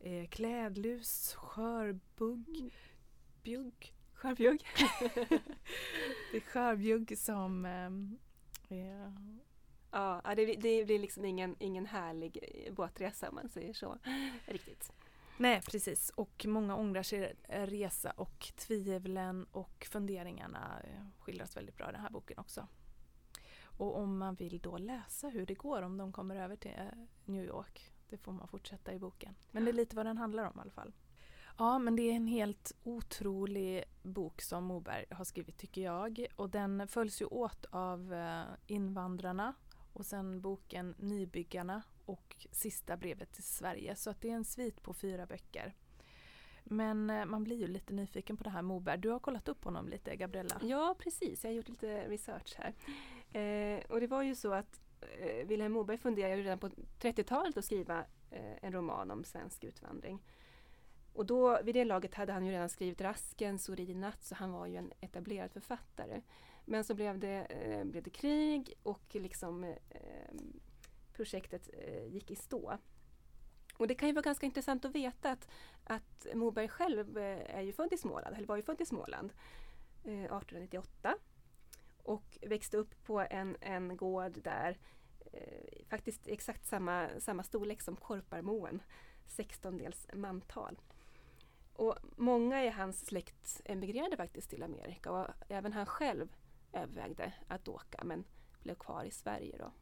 eh, 0.00 0.26
klädlus, 0.28 1.34
skörbugg, 1.34 2.74
bjugg. 3.42 3.94
Skörbjugg. 4.12 4.66
Det 6.32 6.36
är 6.36 6.40
skörbjugg 6.40 7.18
som 7.18 7.64
ehm, 7.64 8.18
eh, 8.68 9.10
Ja, 9.90 10.20
ja, 10.24 10.34
det, 10.34 10.46
det 10.46 10.84
blir 10.84 10.98
liksom 10.98 11.24
ingen, 11.24 11.56
ingen 11.58 11.86
härlig 11.86 12.38
eh, 12.42 12.74
båtresa 12.74 13.28
om 13.28 13.34
man 13.34 13.48
säger 13.48 13.72
så. 13.72 13.98
Riktigt. 14.46 14.92
Nej 15.38 15.62
precis 15.62 16.10
och 16.10 16.44
många 16.48 16.76
ångrar 16.76 17.02
sin 17.02 17.26
resa 17.48 18.10
och 18.10 18.52
tvivlen 18.56 19.46
och 19.52 19.86
funderingarna 19.90 20.80
eh, 20.84 21.06
skildras 21.18 21.56
väldigt 21.56 21.76
bra 21.76 21.88
i 21.88 21.92
den 21.92 22.00
här 22.00 22.10
boken 22.10 22.38
också. 22.38 22.68
Och 23.62 23.96
om 23.98 24.18
man 24.18 24.34
vill 24.34 24.58
då 24.58 24.78
läsa 24.78 25.28
hur 25.28 25.46
det 25.46 25.54
går 25.54 25.82
om 25.82 25.96
de 25.96 26.12
kommer 26.12 26.36
över 26.36 26.56
till 26.56 26.74
eh, 26.78 26.84
New 27.24 27.44
York, 27.44 27.92
det 28.08 28.16
får 28.16 28.32
man 28.32 28.48
fortsätta 28.48 28.92
i 28.92 28.98
boken. 28.98 29.34
Men 29.50 29.64
det 29.64 29.70
är 29.70 29.72
lite 29.72 29.96
vad 29.96 30.06
den 30.06 30.18
handlar 30.18 30.44
om 30.44 30.58
i 30.58 30.60
alla 30.60 30.70
fall. 30.70 30.92
Ja 31.58 31.78
men 31.78 31.96
det 31.96 32.02
är 32.02 32.12
en 32.12 32.26
helt 32.26 32.72
otrolig 32.82 33.84
bok 34.02 34.42
som 34.42 34.64
Moberg 34.64 35.04
har 35.10 35.24
skrivit 35.24 35.58
tycker 35.58 35.82
jag. 35.82 36.26
Och 36.36 36.50
den 36.50 36.88
följs 36.88 37.22
ju 37.22 37.26
åt 37.26 37.66
av 37.70 38.14
eh, 38.14 38.44
Invandrarna 38.66 39.54
och 39.92 40.06
sen 40.06 40.40
boken 40.40 40.94
Nybyggarna 40.98 41.82
och 42.04 42.46
Sista 42.52 42.96
brevet 42.96 43.32
till 43.32 43.44
Sverige. 43.44 43.96
Så 43.96 44.10
att 44.10 44.20
det 44.20 44.30
är 44.30 44.34
en 44.34 44.44
svit 44.44 44.82
på 44.82 44.94
fyra 44.94 45.26
böcker. 45.26 45.74
Men 46.64 47.10
eh, 47.10 47.24
man 47.24 47.44
blir 47.44 47.56
ju 47.56 47.66
lite 47.66 47.94
nyfiken 47.94 48.36
på 48.36 48.44
det 48.44 48.50
här 48.50 48.62
Moberg. 48.62 48.98
Du 48.98 49.10
har 49.10 49.18
kollat 49.18 49.48
upp 49.48 49.64
honom 49.64 49.88
lite 49.88 50.16
Gabriella. 50.16 50.60
Ja, 50.62 50.96
precis. 50.98 51.44
Jag 51.44 51.50
har 51.50 51.54
gjort 51.54 51.68
lite 51.68 52.08
research 52.08 52.56
här. 52.58 52.74
Eh, 53.40 53.84
och 53.90 54.00
det 54.00 54.06
var 54.06 54.22
ju 54.22 54.34
så 54.34 54.52
att 54.52 54.80
eh, 55.00 55.46
Vilhelm 55.46 55.72
Moberg 55.72 55.98
funderade 55.98 56.42
redan 56.42 56.58
på 56.58 56.68
30-talet 57.00 57.56
att 57.56 57.64
skriva 57.64 58.04
eh, 58.30 58.64
en 58.64 58.72
roman 58.72 59.10
om 59.10 59.24
svensk 59.24 59.64
utvandring. 59.64 60.22
Och 61.12 61.26
då, 61.26 61.62
vid 61.62 61.74
det 61.74 61.84
laget 61.84 62.14
hade 62.14 62.32
han 62.32 62.46
ju 62.46 62.52
redan 62.52 62.68
skrivit 62.68 63.00
Raskens 63.00 63.68
och 63.68 63.76
Rinat 63.76 64.24
så 64.24 64.34
han 64.34 64.52
var 64.52 64.66
ju 64.66 64.76
en 64.76 64.92
etablerad 65.00 65.52
författare. 65.52 66.22
Men 66.64 66.84
så 66.84 66.94
blev 66.94 67.18
det, 67.18 67.44
eh, 67.44 67.84
blev 67.84 68.02
det 68.02 68.10
krig 68.10 68.74
och 68.82 69.14
liksom 69.14 69.64
eh, 69.64 70.34
projektet 71.12 71.70
eh, 71.72 72.06
gick 72.06 72.30
i 72.30 72.36
stå. 72.36 72.78
Och 73.76 73.88
det 73.88 73.94
kan 73.94 74.08
ju 74.08 74.14
vara 74.14 74.22
ganska 74.22 74.46
intressant 74.46 74.84
att 74.84 74.94
veta 74.94 75.30
att, 75.30 75.48
att 75.84 76.26
Moberg 76.34 76.68
själv 76.68 77.18
eh, 77.18 77.56
är 77.56 77.62
ju 77.62 77.72
född 77.72 77.92
i 77.92 77.96
Småland, 77.96 78.36
eller 78.36 78.46
var 78.46 78.56
ju 78.56 78.62
född 78.62 78.80
i 78.80 78.86
Småland 78.86 79.32
eh, 80.04 80.24
1898 80.24 81.14
och 82.06 82.38
växte 82.42 82.76
upp 82.76 83.04
på 83.04 83.20
en, 83.20 83.56
en 83.60 83.96
gård 83.96 84.42
där 84.42 84.78
eh, 85.32 85.86
faktiskt 85.88 86.28
exakt 86.28 86.66
samma, 86.66 87.08
samma 87.18 87.42
storlek 87.42 87.82
som 87.82 87.96
Korparmoen, 87.96 88.82
16 89.26 89.78
dels 89.78 90.06
mantal. 90.14 90.80
Och 91.72 91.96
många 92.16 92.64
i 92.64 92.68
hans 92.68 93.06
släkt 93.06 93.60
emigrerade 93.64 94.16
faktiskt 94.16 94.50
till 94.50 94.62
Amerika 94.62 95.12
och 95.12 95.26
även 95.48 95.72
han 95.72 95.86
själv 95.86 96.36
övervägde 96.72 97.32
att 97.48 97.68
åka 97.68 98.04
men 98.04 98.24
blev 98.62 98.74
kvar 98.74 99.04
i 99.04 99.10
Sverige. 99.10 99.56
Då. 99.58 99.72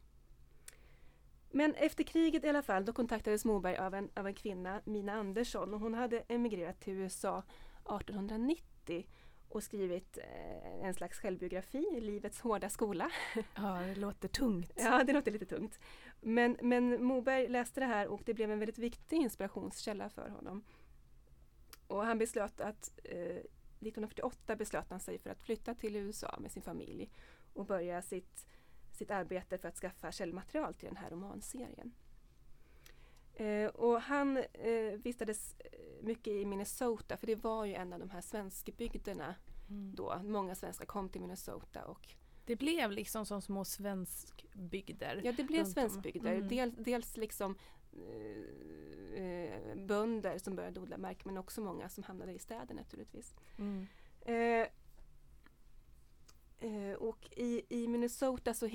Men 1.51 1.75
efter 1.75 2.03
kriget 2.03 2.43
i 2.43 2.49
alla 2.49 2.61
fall, 2.61 2.85
då 2.85 2.93
kontaktades 2.93 3.45
Moberg 3.45 3.77
av 3.77 3.93
en, 3.93 4.09
av 4.15 4.27
en 4.27 4.33
kvinna, 4.33 4.81
Mina 4.85 5.13
Andersson, 5.13 5.73
och 5.73 5.79
hon 5.79 5.93
hade 5.93 6.19
emigrerat 6.19 6.79
till 6.79 6.93
USA 6.93 7.43
1890 7.79 9.05
och 9.55 9.63
skrivit 9.63 10.17
eh, 10.17 10.85
en 10.85 10.93
slags 10.93 11.19
självbiografi, 11.19 11.99
Livets 12.01 12.41
hårda 12.41 12.69
skola. 12.69 13.11
Ja, 13.55 13.81
det 13.85 13.95
låter 13.95 14.27
tungt. 14.27 14.71
ja, 14.75 15.03
det 15.03 15.13
låter 15.13 15.31
lite 15.31 15.45
tungt. 15.45 15.79
Men, 16.21 16.57
men 16.61 17.03
Moberg 17.03 17.47
läste 17.47 17.79
det 17.79 17.85
här 17.85 18.07
och 18.07 18.21
det 18.25 18.33
blev 18.33 18.51
en 18.51 18.59
väldigt 18.59 18.77
viktig 18.77 19.17
inspirationskälla 19.17 20.09
för 20.09 20.29
honom. 20.29 20.63
Och 21.87 22.05
han 22.05 22.17
beslöt 22.17 22.61
att 22.61 22.99
eh, 23.03 23.15
1948 23.15 24.55
beslöt 24.55 24.89
han 24.89 24.99
sig 24.99 25.17
för 25.17 25.29
att 25.29 25.41
flytta 25.41 25.75
till 25.75 25.95
USA 25.95 26.35
med 26.39 26.51
sin 26.51 26.63
familj 26.63 27.09
och 27.53 27.65
börja 27.65 28.01
sitt, 28.01 28.47
sitt 28.91 29.11
arbete 29.11 29.57
för 29.57 29.67
att 29.67 29.77
skaffa 29.77 30.11
källmaterial 30.11 30.73
till 30.73 30.87
den 30.87 30.97
här 30.97 31.09
romanserien. 31.09 31.93
Eh, 33.35 33.67
och 33.67 34.01
han 34.01 34.37
eh, 34.37 34.99
vistades 35.03 35.55
mycket 36.01 36.33
i 36.33 36.45
Minnesota 36.45 37.17
för 37.17 37.27
det 37.27 37.35
var 37.35 37.65
ju 37.65 37.73
en 37.73 37.93
av 37.93 37.99
de 37.99 38.09
här 38.09 38.21
svenskbygderna 38.21 39.35
mm. 39.69 39.95
då. 39.95 40.21
Många 40.23 40.55
svenskar 40.55 40.85
kom 40.85 41.09
till 41.09 41.21
Minnesota 41.21 41.85
och 41.85 42.15
det 42.45 42.55
blev 42.55 42.91
liksom 42.91 43.25
som 43.25 43.41
små 43.41 43.65
svenskbygder. 43.65 45.21
Ja, 45.23 45.31
det 45.31 45.43
blev 45.43 45.65
svenskbygder. 45.65 46.33
Mm. 46.33 46.47
Del, 46.47 46.73
dels 46.77 47.17
liksom 47.17 47.57
eh, 47.93 49.23
eh, 49.23 49.75
bönder 49.75 50.37
som 50.37 50.55
började 50.55 50.79
odla 50.79 50.97
mark 50.97 51.25
men 51.25 51.37
också 51.37 51.61
många 51.61 51.89
som 51.89 52.03
hamnade 52.03 52.31
i 52.31 52.39
städer 52.39 52.75
naturligtvis. 52.75 53.35
Mm. 53.57 53.87
Eh, 54.21 54.67
eh, 56.69 56.93
och 56.93 57.29
i, 57.31 57.61
i 57.69 57.87
Minnesota 57.87 58.53
så 58.53 58.69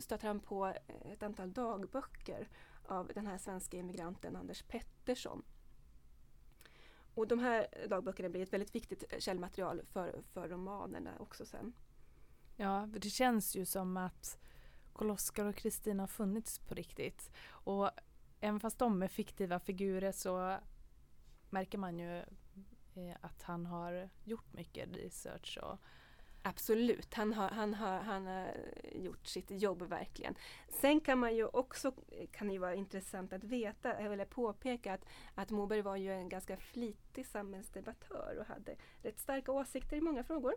stöter 0.00 0.26
han 0.26 0.40
på 0.40 0.74
ett 1.12 1.22
antal 1.22 1.52
dagböcker 1.52 2.48
av 2.86 3.10
den 3.14 3.26
här 3.26 3.38
svenska 3.38 3.76
immigranten 3.76 4.36
Anders 4.36 4.62
Pettersson. 4.62 5.42
Och 7.14 7.28
de 7.28 7.38
här 7.38 7.66
dagböckerna 7.88 8.28
blir 8.28 8.42
ett 8.42 8.52
väldigt 8.52 8.74
viktigt 8.74 9.04
källmaterial 9.18 9.82
för, 9.92 10.22
för 10.32 10.48
romanerna 10.48 11.10
också 11.18 11.46
sen. 11.46 11.72
Ja, 12.56 12.88
det 12.92 13.10
känns 13.10 13.56
ju 13.56 13.64
som 13.64 13.96
att 13.96 14.38
Karl-Oskar 14.94 15.44
och 15.44 15.56
Kristina 15.56 16.02
har 16.02 16.08
funnits 16.08 16.58
på 16.58 16.74
riktigt. 16.74 17.30
Och 17.48 17.90
även 18.40 18.60
fast 18.60 18.78
de 18.78 19.02
är 19.02 19.08
fiktiva 19.08 19.60
figurer 19.60 20.12
så 20.12 20.56
märker 21.50 21.78
man 21.78 21.98
ju 21.98 22.18
eh, 22.94 23.16
att 23.20 23.42
han 23.42 23.66
har 23.66 24.08
gjort 24.24 24.52
mycket 24.52 24.96
research 24.96 25.58
och 25.62 25.78
Absolut, 26.42 27.14
han 27.14 27.32
har, 27.32 27.48
han, 27.48 27.74
har, 27.74 27.98
han 27.98 28.26
har 28.26 28.54
gjort 28.92 29.26
sitt 29.26 29.50
jobb 29.50 29.82
verkligen. 29.82 30.34
Sen 30.68 31.00
kan 31.00 31.18
man 31.18 31.36
ju 31.36 31.44
också, 31.46 31.92
kan 32.32 32.48
det 32.48 32.58
vara 32.58 32.74
intressant 32.74 33.32
att 33.32 33.44
veta, 33.44 33.92
eller 33.92 34.24
påpeka 34.24 34.94
att, 34.94 35.04
att 35.34 35.50
Moberg 35.50 35.82
var 35.82 35.96
ju 35.96 36.12
en 36.12 36.28
ganska 36.28 36.56
flitig 36.56 37.26
samhällsdebattör 37.26 38.36
och 38.40 38.46
hade 38.46 38.76
rätt 39.02 39.18
starka 39.18 39.52
åsikter 39.52 39.96
i 39.96 40.00
många 40.00 40.24
frågor. 40.24 40.54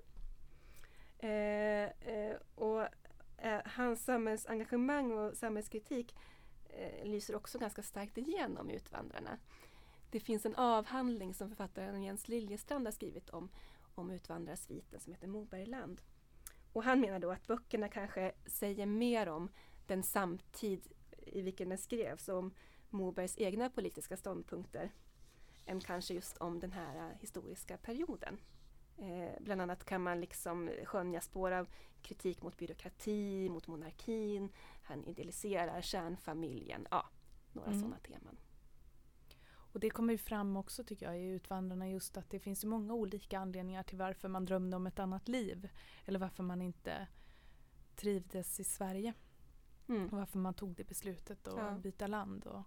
Eh, 1.20 1.84
eh, 1.84 2.36
och 2.56 2.82
eh, 3.38 3.62
hans 3.66 4.06
samhällsengagemang 4.06 5.12
och 5.12 5.38
samhällskritik 5.38 6.16
eh, 6.70 7.06
lyser 7.06 7.36
också 7.36 7.60
ganska 7.60 7.84
starkt 7.84 8.18
igenom 8.18 8.70
i 8.70 8.76
Utvandrarna. 8.76 9.38
Det 10.12 10.20
finns 10.20 10.46
en 10.46 10.56
avhandling 10.56 11.34
som 11.34 11.50
författaren 11.50 12.04
Jens 12.04 12.28
Liljestrand 12.28 12.88
har 12.88 12.92
skrivit 12.92 13.30
om 13.30 13.50
om 13.96 14.12
utvandrarsviten 14.12 15.00
som 15.00 15.14
heter 15.14 15.28
Mobergland. 15.28 16.02
Och 16.74 16.84
han 16.84 17.00
menar 17.00 17.20
då 17.20 17.32
att 17.32 17.48
böckerna 17.48 17.90
kanske 17.90 18.32
säger 18.46 18.86
mer 18.86 19.30
om 19.30 19.50
den 19.88 20.04
samtid 20.04 20.88
i 21.18 21.42
vilken 21.42 21.70
den 21.70 21.78
skrevs 21.78 22.30
och 22.30 22.38
om 22.38 22.54
Mobergs 22.90 23.38
egna 23.38 23.70
politiska 23.70 24.18
ståndpunkter 24.18 24.92
än 25.66 25.80
kanske 25.80 26.14
just 26.14 26.38
om 26.38 26.60
den 26.60 26.72
här 26.72 27.10
uh, 27.10 27.18
historiska 27.20 27.78
perioden. 27.78 28.40
Eh, 28.98 29.32
bland 29.40 29.62
annat 29.62 29.86
kan 29.86 30.04
man 30.04 30.20
liksom 30.20 30.70
skönja 30.86 31.22
spår 31.22 31.52
av 31.52 31.68
kritik 32.02 32.42
mot 32.42 32.58
byråkrati, 32.58 33.50
mot 33.50 33.68
monarkin. 33.68 34.50
Han 34.84 35.06
idealiserar 35.06 35.82
kärnfamiljen. 35.82 36.88
Ja, 36.92 37.10
några 37.52 37.70
mm. 37.70 37.80
sådana 37.80 38.00
teman. 38.00 38.38
Och 39.74 39.80
det 39.80 39.90
kommer 39.90 40.14
ju 40.14 40.18
fram 40.18 40.58
också 40.58 40.84
tycker 40.84 41.06
jag 41.06 41.20
i 41.20 41.26
Utvandrarna 41.26 41.90
just 41.90 42.18
att 42.18 42.30
det 42.30 42.40
finns 42.40 42.64
ju 42.64 42.68
många 42.68 42.94
olika 42.94 43.40
anledningar 43.40 43.84
till 43.84 43.98
varför 43.98 44.28
man 44.28 44.46
drömde 44.46 44.78
om 44.78 44.88
ett 44.88 45.00
annat 45.00 45.28
liv. 45.28 45.70
Eller 46.06 46.20
varför 46.20 46.44
man 46.44 46.62
inte 46.62 47.08
trivdes 47.96 48.60
i 48.60 48.64
Sverige. 48.64 49.14
Mm. 49.88 50.06
Och 50.06 50.18
varför 50.18 50.40
man 50.40 50.54
tog 50.54 50.76
det 50.76 50.84
beslutet 50.84 51.48
att 51.48 51.58
ja. 51.58 51.78
byta 51.78 52.08
land. 52.08 52.46
Och 52.46 52.64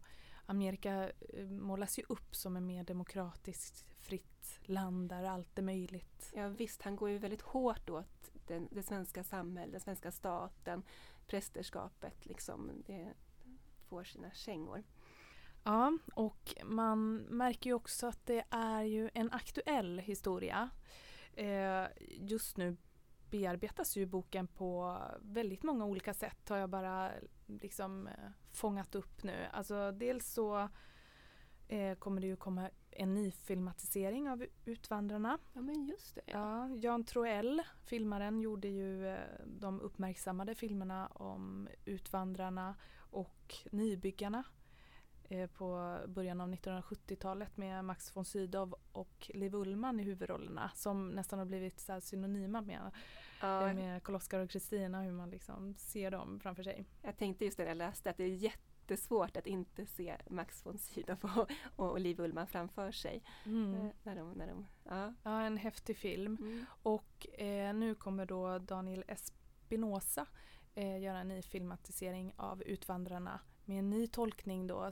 Amerika 0.46 1.10
eh, 1.20 1.46
målas 1.46 1.98
ju 1.98 2.02
upp 2.08 2.36
som 2.36 2.56
en 2.56 2.66
mer 2.66 2.84
demokratiskt 2.84 3.86
fritt 3.98 4.60
land 4.62 5.08
där 5.08 5.24
allt 5.24 5.58
är 5.58 5.62
möjligt. 5.62 6.32
Ja 6.34 6.48
visst, 6.48 6.82
han 6.82 6.96
går 6.96 7.10
ju 7.10 7.18
väldigt 7.18 7.42
hårt 7.42 7.90
åt 7.90 8.30
den, 8.46 8.68
det 8.70 8.82
svenska 8.82 9.24
samhället, 9.24 9.72
den 9.72 9.80
svenska 9.80 10.12
staten, 10.12 10.82
prästerskapet 11.26 12.26
liksom. 12.26 12.70
Det 12.86 13.12
får 13.88 14.04
sina 14.04 14.30
kängor. 14.30 14.84
Ja, 15.66 15.92
och 16.14 16.54
man 16.64 17.16
märker 17.16 17.70
ju 17.70 17.74
också 17.74 18.06
att 18.06 18.26
det 18.26 18.44
är 18.50 18.82
ju 18.82 19.10
en 19.14 19.32
aktuell 19.32 19.98
historia. 19.98 20.70
Eh, 21.32 21.84
just 22.20 22.56
nu 22.56 22.76
bearbetas 23.30 23.96
ju 23.96 24.06
boken 24.06 24.46
på 24.46 24.98
väldigt 25.20 25.62
många 25.62 25.84
olika 25.84 26.14
sätt 26.14 26.48
har 26.48 26.56
jag 26.56 26.70
bara 26.70 27.10
liksom 27.46 28.06
eh, 28.06 28.30
fångat 28.52 28.94
upp 28.94 29.22
nu. 29.22 29.46
Alltså 29.52 29.92
dels 29.92 30.32
så 30.32 30.68
eh, 31.68 31.94
kommer 31.98 32.20
det 32.20 32.26
ju 32.26 32.36
komma 32.36 32.70
en 32.90 33.14
ny 33.14 33.30
filmatisering 33.30 34.30
av 34.30 34.46
Utvandrarna. 34.64 35.38
Ja 35.52 35.60
men 35.60 35.86
just 35.86 36.14
det. 36.14 36.22
Ja. 36.26 36.68
ja 36.68 36.76
Jan 36.76 37.04
Troell, 37.04 37.62
filmaren, 37.84 38.40
gjorde 38.40 38.68
ju 38.68 39.16
de 39.46 39.80
uppmärksammade 39.80 40.54
filmerna 40.54 41.06
om 41.06 41.68
Utvandrarna 41.84 42.74
och 43.10 43.54
Nybyggarna 43.70 44.44
på 45.52 45.98
början 46.06 46.40
av 46.40 46.54
1970-talet 46.54 47.56
med 47.56 47.84
Max 47.84 48.16
von 48.16 48.24
Sydow 48.24 48.74
och 48.92 49.30
Liv 49.34 49.54
Ullmann 49.54 50.00
i 50.00 50.02
huvudrollerna 50.02 50.70
som 50.74 51.08
nästan 51.08 51.38
har 51.38 51.46
blivit 51.46 51.80
så 51.80 52.00
synonyma 52.00 52.60
med, 52.60 52.90
ja. 53.40 53.74
med 53.74 54.02
Karl-Oskar 54.02 54.40
och 54.40 54.50
Kristina, 54.50 55.02
hur 55.02 55.12
man 55.12 55.30
liksom 55.30 55.74
ser 55.74 56.10
dem 56.10 56.40
framför 56.40 56.62
sig. 56.62 56.84
Jag 57.02 57.16
tänkte 57.16 57.44
just 57.44 57.58
när 57.58 57.66
jag 57.66 57.76
läste 57.76 58.10
att 58.10 58.16
det 58.16 58.24
är 58.24 58.34
jättesvårt 58.34 59.36
att 59.36 59.46
inte 59.46 59.86
se 59.86 60.16
Max 60.30 60.66
von 60.66 60.78
Sydow 60.78 61.18
och, 61.36 61.50
och 61.76 62.00
Liv 62.00 62.20
Ullmann 62.20 62.46
framför 62.46 62.92
sig. 62.92 63.22
Mm. 63.44 63.74
Eh, 63.74 63.92
när 64.02 64.16
de, 64.16 64.32
när 64.32 64.46
de, 64.46 64.66
ja. 64.84 65.14
ja, 65.22 65.42
en 65.42 65.56
häftig 65.56 65.96
film. 65.96 66.36
Mm. 66.40 66.66
Och 66.82 67.40
eh, 67.40 67.74
nu 67.74 67.94
kommer 67.94 68.26
då 68.26 68.58
Daniel 68.58 69.04
Espinosa 69.08 70.26
eh, 70.74 70.98
göra 70.98 71.18
en 71.18 71.28
ny 71.28 71.42
filmatisering 71.42 72.32
av 72.36 72.62
Utvandrarna 72.62 73.40
med 73.66 73.78
en 73.78 73.90
ny 73.90 74.06
tolkning 74.06 74.66
då 74.66 74.90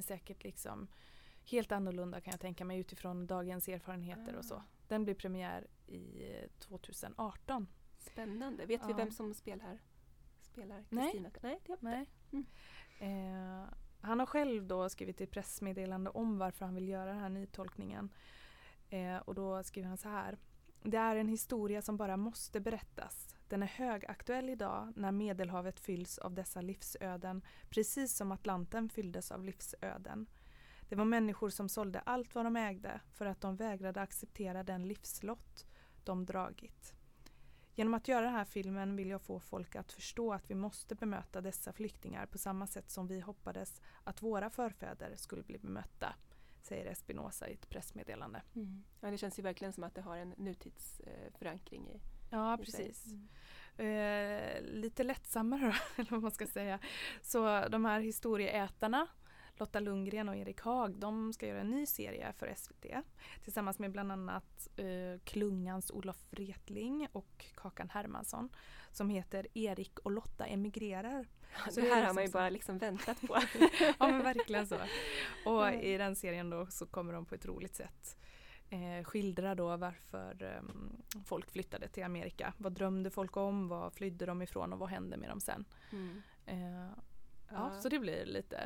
säkert 0.00 0.44
liksom 0.44 0.88
helt 1.44 1.72
annorlunda 1.72 2.20
kan 2.20 2.30
jag 2.30 2.40
tänka 2.40 2.64
mig 2.64 2.78
utifrån 2.78 3.26
dagens 3.26 3.68
erfarenheter 3.68 4.34
ah. 4.34 4.38
och 4.38 4.44
så. 4.44 4.54
Ah. 4.54 4.64
Den 4.88 5.04
blir 5.04 5.14
premiär 5.14 5.66
i 5.86 6.22
2018. 6.58 7.66
Spännande. 7.98 8.66
Vet 8.66 8.88
vi 8.88 8.92
vem 8.92 9.10
som 9.10 9.34
spelar 9.34 9.78
spelar 10.40 10.82
Kristina? 10.82 11.30
Nej. 11.42 11.60
Nej, 11.66 11.78
Nej. 11.80 12.10
Mm. 12.32 12.46
Eh, 13.00 13.68
han 14.00 14.18
har 14.18 14.26
själv 14.26 14.66
då 14.66 14.88
skrivit 14.88 15.20
ett 15.20 15.30
pressmeddelande 15.30 16.10
om 16.10 16.38
varför 16.38 16.64
han 16.64 16.74
vill 16.74 16.88
göra 16.88 17.10
den 17.10 17.18
här 17.18 17.28
nytolkningen. 17.28 18.10
Eh, 18.90 19.16
och 19.16 19.34
då 19.34 19.62
skriver 19.62 19.88
han 19.88 19.98
så 19.98 20.08
här. 20.08 20.38
Det 20.82 20.96
är 20.96 21.16
en 21.16 21.28
historia 21.28 21.82
som 21.82 21.96
bara 21.96 22.16
måste 22.16 22.60
berättas. 22.60 23.36
Den 23.48 23.62
är 23.62 23.66
högaktuell 23.66 24.48
idag 24.48 24.92
när 24.96 25.12
Medelhavet 25.12 25.80
fylls 25.80 26.18
av 26.18 26.34
dessa 26.34 26.60
livsöden 26.60 27.42
precis 27.68 28.16
som 28.16 28.32
Atlanten 28.32 28.88
fylldes 28.88 29.32
av 29.32 29.44
livsöden. 29.44 30.26
Det 30.88 30.96
var 30.96 31.04
människor 31.04 31.50
som 31.50 31.68
sålde 31.68 32.00
allt 32.00 32.34
vad 32.34 32.46
de 32.46 32.56
ägde 32.56 33.00
för 33.12 33.26
att 33.26 33.40
de 33.40 33.56
vägrade 33.56 34.00
acceptera 34.00 34.62
den 34.62 34.88
livslott 34.88 35.66
de 36.04 36.26
dragit. 36.26 36.94
Genom 37.74 37.94
att 37.94 38.08
göra 38.08 38.24
den 38.24 38.34
här 38.34 38.44
filmen 38.44 38.96
vill 38.96 39.10
jag 39.10 39.22
få 39.22 39.40
folk 39.40 39.76
att 39.76 39.92
förstå 39.92 40.32
att 40.32 40.50
vi 40.50 40.54
måste 40.54 40.94
bemöta 40.94 41.40
dessa 41.40 41.72
flyktingar 41.72 42.26
på 42.26 42.38
samma 42.38 42.66
sätt 42.66 42.90
som 42.90 43.06
vi 43.06 43.20
hoppades 43.20 43.80
att 44.04 44.22
våra 44.22 44.50
förfäder 44.50 45.16
skulle 45.16 45.42
bli 45.42 45.58
bemötta, 45.58 46.14
säger 46.68 46.86
Espinosa 46.86 47.48
i 47.48 47.52
ett 47.52 47.68
pressmeddelande. 47.68 48.42
Mm. 48.54 48.84
Ja, 49.00 49.10
det 49.10 49.18
känns 49.18 49.38
ju 49.38 49.42
verkligen 49.42 49.72
som 49.72 49.84
att 49.84 49.94
det 49.94 50.00
har 50.00 50.16
en 50.16 50.34
nutidsförankring 50.36 51.88
i 51.88 52.00
Ja, 52.30 52.58
precis. 52.64 53.06
Mm. 53.06 53.28
Eh, 53.78 54.62
lite 54.62 55.02
lättsammare 55.02 55.60
då, 55.60 55.72
eller 56.02 56.10
vad 56.10 56.22
man 56.22 56.30
ska 56.30 56.46
säga. 56.46 56.78
Så 57.22 57.68
de 57.68 57.84
här 57.84 58.00
historieätarna 58.00 59.06
Lotta 59.58 59.80
Lundgren 59.80 60.28
och 60.28 60.36
Erik 60.36 60.60
Haag, 60.60 60.98
de 60.98 61.32
ska 61.32 61.46
göra 61.46 61.60
en 61.60 61.70
ny 61.70 61.86
serie 61.86 62.32
för 62.32 62.54
SVT 62.56 62.86
tillsammans 63.44 63.78
med 63.78 63.92
bland 63.92 64.12
annat 64.12 64.68
eh, 64.76 65.20
Klungans 65.24 65.90
Olof 65.90 66.26
Wretling 66.30 67.08
och 67.12 67.46
Kakan 67.54 67.88
Hermansson 67.88 68.50
som 68.92 69.10
heter 69.10 69.46
Erik 69.54 69.98
och 69.98 70.10
Lotta 70.10 70.46
emigrerar. 70.46 71.28
Så 71.70 71.80
det 71.80 71.94
här 71.94 72.06
har 72.06 72.14
man 72.14 72.24
ju 72.24 72.30
bara 72.30 72.50
liksom 72.50 72.78
väntat 72.78 73.20
på. 73.20 73.38
ja 73.98 74.08
men 74.08 74.22
verkligen 74.22 74.66
så. 74.66 74.78
Och 75.44 75.72
i 75.72 75.96
den 75.96 76.16
serien 76.16 76.50
då 76.50 76.66
så 76.66 76.86
kommer 76.86 77.12
de 77.12 77.24
på 77.24 77.34
ett 77.34 77.46
roligt 77.46 77.74
sätt 77.76 78.16
eh, 78.70 79.04
skildra 79.04 79.54
då 79.54 79.76
varför 79.76 80.42
eh, 80.42 80.62
folk 81.24 81.50
flyttade 81.50 81.88
till 81.88 82.04
Amerika. 82.04 82.52
Vad 82.58 82.72
drömde 82.72 83.10
folk 83.10 83.36
om? 83.36 83.68
Vad 83.68 83.92
flydde 83.92 84.26
de 84.26 84.42
ifrån 84.42 84.72
och 84.72 84.78
vad 84.78 84.88
hände 84.88 85.16
med 85.16 85.28
dem 85.28 85.40
sen? 85.40 85.64
Mm. 85.92 86.22
Eh, 86.46 86.90
ja, 87.50 87.80
så 87.80 87.88
det 87.88 87.98
blir 87.98 88.26
lite 88.26 88.58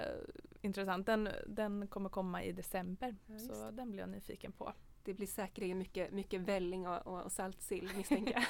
intressant. 0.61 1.07
Den, 1.07 1.29
den 1.47 1.87
kommer 1.87 2.09
komma 2.09 2.43
i 2.43 2.53
december 2.53 3.17
ja, 3.27 3.39
så 3.39 3.71
den 3.71 3.91
blir 3.91 4.01
jag 4.01 4.11
nyfiken 4.11 4.53
på. 4.53 4.73
Det 5.05 5.15
blir 5.15 5.27
säkerligen 5.27 5.79
mycket, 5.79 6.13
mycket 6.13 6.41
välling 6.41 6.87
och, 6.87 7.07
och, 7.07 7.23
och 7.23 7.33
saltsill 7.33 7.91
misstänker 7.97 8.33
jag. 8.33 8.45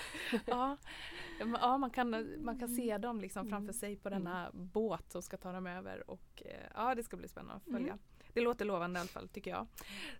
ja, 0.46 0.76
ja 1.38 1.78
man, 1.78 1.90
kan, 1.90 2.26
man 2.44 2.58
kan 2.58 2.68
se 2.68 2.98
dem 2.98 3.20
liksom 3.20 3.48
framför 3.48 3.64
mm. 3.64 3.72
sig 3.72 3.96
på 3.96 4.10
denna 4.10 4.48
mm. 4.48 4.68
båt 4.68 5.12
som 5.12 5.22
ska 5.22 5.36
ta 5.36 5.52
dem 5.52 5.66
över 5.66 6.10
och 6.10 6.42
eh, 6.44 6.70
ja 6.74 6.94
det 6.94 7.02
ska 7.02 7.16
bli 7.16 7.28
spännande 7.28 7.54
att 7.54 7.72
följa. 7.72 7.92
Mm. 7.92 7.98
Det 8.32 8.40
låter 8.40 8.64
lovande 8.64 8.98
i 8.98 9.00
alla 9.00 9.08
fall 9.08 9.28
tycker 9.28 9.50
jag. 9.50 9.66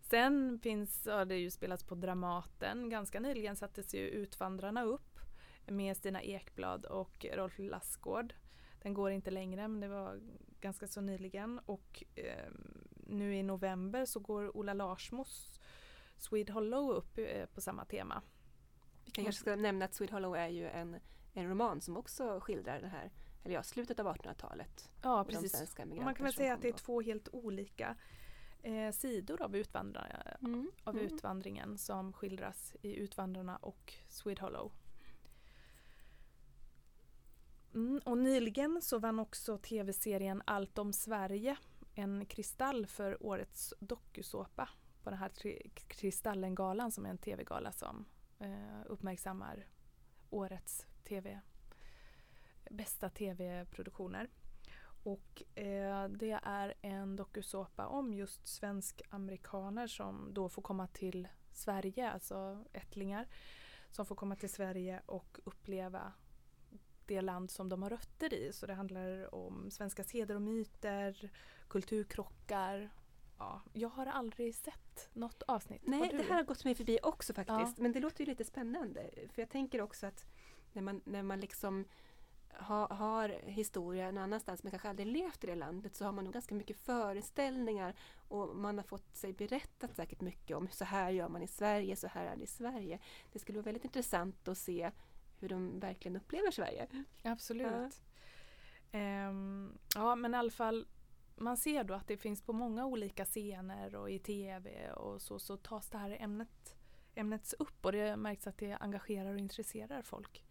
Sen 0.01 0.59
finns, 0.63 1.07
ja, 1.07 1.25
det 1.25 1.37
ju 1.37 1.51
spelats 1.51 1.85
på 1.85 1.95
Dramaten. 1.95 2.91
Ganska 2.91 3.21
nyligen 3.21 3.57
sattes 3.57 3.95
ju 3.95 4.09
Utvandrarna 4.09 4.85
upp 4.85 5.19
med 5.67 5.97
Stina 5.97 6.23
Ekblad 6.23 6.85
och 6.85 7.27
Rolf 7.33 7.59
Lassgård. 7.59 8.35
Den 8.83 8.95
går 8.95 9.11
inte 9.11 9.31
längre 9.31 9.69
men 9.69 9.81
det 9.81 9.89
var 9.89 10.21
ganska 10.61 10.89
så 10.89 11.01
nyligen 11.01 11.59
och 11.59 12.05
eh, 12.15 12.51
nu 13.07 13.37
i 13.37 13.43
november 13.43 14.05
så 14.05 14.21
går 14.21 14.57
Ola 14.57 14.75
Larsmos 14.75 15.61
Swede 16.23 16.53
Hollow 16.53 16.91
upp 16.91 17.19
eh, 17.19 17.47
på 17.47 17.61
samma 17.61 17.85
tema. 17.85 18.23
Vi 19.05 19.11
kan 19.11 19.25
kanske 19.25 19.41
ska 19.41 19.57
nämna 19.57 19.85
att 19.85 19.95
Swede 19.95 20.13
Hollow 20.13 20.37
är 20.37 20.49
ju 20.49 20.69
en, 20.69 20.97
en 21.33 21.49
roman 21.49 21.81
som 21.81 21.97
också 21.97 22.41
skildrar 22.41 22.81
det 22.81 22.89
här 22.89 23.11
eller 23.45 23.55
ja, 23.55 23.63
slutet 23.63 24.01
av 24.01 24.07
1800-talet. 24.07 24.91
Ja, 25.03 25.25
precis. 25.25 25.77
Man 25.79 26.15
kan 26.15 26.25
väl 26.25 26.33
säga 26.33 26.55
att 26.55 26.63
det 26.63 26.69
är 26.69 26.73
två 26.73 27.01
helt 27.01 27.29
olika 27.33 27.97
eh, 28.63 28.91
sidor 28.91 29.43
av, 29.43 29.55
mm. 29.55 30.71
av 30.85 30.95
mm. 30.97 31.07
utvandringen 31.07 31.79
som 31.79 32.13
skildras 32.13 32.77
i 32.83 32.97
Utvandrarna 32.97 33.57
och 33.57 33.95
Swede 34.09 34.41
Hollow. 34.41 34.73
Mm, 37.75 38.01
och 38.05 38.19
nyligen 38.19 38.83
så 38.83 38.99
vann 38.99 39.19
också 39.19 39.59
tv-serien 39.59 40.43
Allt 40.45 40.79
om 40.79 40.93
Sverige 40.93 41.57
en 41.95 42.27
kristall 42.27 42.87
för 42.87 43.27
årets 43.27 43.75
dokusåpa 43.81 44.69
på 45.03 45.11
den 45.11 45.19
här 45.19 45.31
Kristallengalan 45.75 46.93
som 46.93 47.07
är 47.07 47.11
en 47.11 47.19
tv-gala 47.19 47.73
som 47.73 48.05
eh, 48.39 48.81
uppmärksammar 48.87 49.67
årets 50.31 50.87
tv 51.05 51.41
bästa 52.71 53.09
tv-produktioner. 53.09 54.29
Och 55.05 55.59
eh, 55.59 56.09
det 56.09 56.41
är 56.43 56.75
en 56.83 57.17
dokusåpa 57.17 57.87
om 57.87 58.15
just 58.15 58.47
svensk-amerikaner 58.47 59.87
som 59.87 60.35
då 60.35 60.49
får 60.49 60.63
komma 60.63 60.87
till 60.87 61.29
Sverige, 61.53 62.11
alltså 62.11 62.65
ättlingar 62.73 63.27
som 63.91 64.07
får 64.07 64.15
komma 64.15 64.37
till 64.37 64.51
Sverige 64.51 65.03
och 65.07 65.39
uppleva 65.45 66.13
det 67.07 67.21
land 67.21 67.51
som 67.51 67.69
de 67.69 67.83
har 67.83 67.91
rötter 67.91 68.35
i. 68.35 68.53
Så 68.53 68.67
det 68.67 68.75
handlar 68.75 69.35
om 69.35 69.71
svenska 69.71 70.05
seder 70.05 70.35
och 70.35 70.43
myter, 70.43 71.31
kulturkrockar. 71.69 72.91
Ja, 73.43 73.61
jag 73.73 73.89
har 73.89 74.07
aldrig 74.07 74.55
sett 74.55 75.09
något 75.13 75.43
avsnitt. 75.43 75.83
Nej, 75.85 76.09
det 76.13 76.23
här 76.23 76.35
har 76.35 76.43
gått 76.43 76.65
mig 76.65 76.75
förbi 76.75 76.99
också 77.03 77.35
faktiskt. 77.35 77.79
Ja. 77.79 77.83
Men 77.83 77.93
det 77.93 78.01
låter 78.01 78.21
ju 78.21 78.27
lite 78.27 78.45
spännande. 78.45 79.11
För 79.33 79.43
jag 79.43 79.51
tänker 79.51 79.81
också 79.81 80.07
att 80.07 80.25
när 80.73 80.83
man, 80.83 81.01
när 81.05 81.23
man 81.23 81.41
liksom 81.41 81.85
ha, 82.59 82.95
har 82.95 83.29
historia 83.29 84.11
någon 84.11 84.23
annanstans 84.23 84.63
men 84.63 84.71
kanske 84.71 84.89
aldrig 84.89 85.07
levt 85.07 85.45
i 85.45 85.47
det 85.47 85.55
landet 85.55 85.97
så 85.97 86.05
har 86.05 86.13
man 86.13 86.25
nog 86.25 86.33
ganska 86.33 86.55
mycket 86.55 86.77
föreställningar 86.77 87.95
och 88.29 88.57
man 88.57 88.79
har 88.79 88.85
fått 88.85 89.17
sig 89.17 89.33
berättat 89.33 89.97
säkert 89.97 90.21
mycket 90.21 90.57
om 90.57 90.69
så 90.69 90.85
här 90.85 91.11
gör 91.11 91.29
man 91.29 91.43
i 91.43 91.47
Sverige, 91.47 91.97
så 91.97 92.07
här 92.07 92.27
är 92.27 92.37
det 92.37 92.43
i 92.43 92.47
Sverige. 92.47 92.99
Det 93.33 93.39
skulle 93.39 93.59
vara 93.59 93.65
väldigt 93.65 93.85
intressant 93.85 94.49
att 94.49 94.59
se 94.59 94.91
hur 95.39 95.49
de 95.49 95.81
verkligen 95.81 96.17
upplever 96.17 96.51
Sverige. 96.51 96.87
Absolut. 97.23 98.03
Ja. 98.91 99.29
Um, 99.29 99.79
ja 99.95 100.15
men 100.15 100.35
i 100.35 100.37
alla 100.37 100.51
fall 100.51 100.87
man 101.37 101.57
ser 101.57 101.85
då 101.85 101.95
att 101.95 102.09
det 102.09 102.17
finns 102.17 102.43
på 102.43 102.53
många 102.53 102.87
olika 102.87 103.25
scener 103.25 103.95
och 103.95 104.11
i 104.11 104.19
tv 104.19 104.91
och 104.93 105.23
så, 105.23 105.39
så 105.39 105.57
tas 105.57 105.91
det 105.91 105.99
här 105.99 106.17
ämnet, 106.21 106.77
ämnets 107.15 107.53
upp 107.59 107.85
och 107.87 107.93
det 107.93 108.17
märks 108.17 108.47
att 108.47 108.59
det 108.59 108.73
engagerar 108.75 109.33
och 109.33 109.39
intresserar 109.39 110.03
folk. 110.03 110.45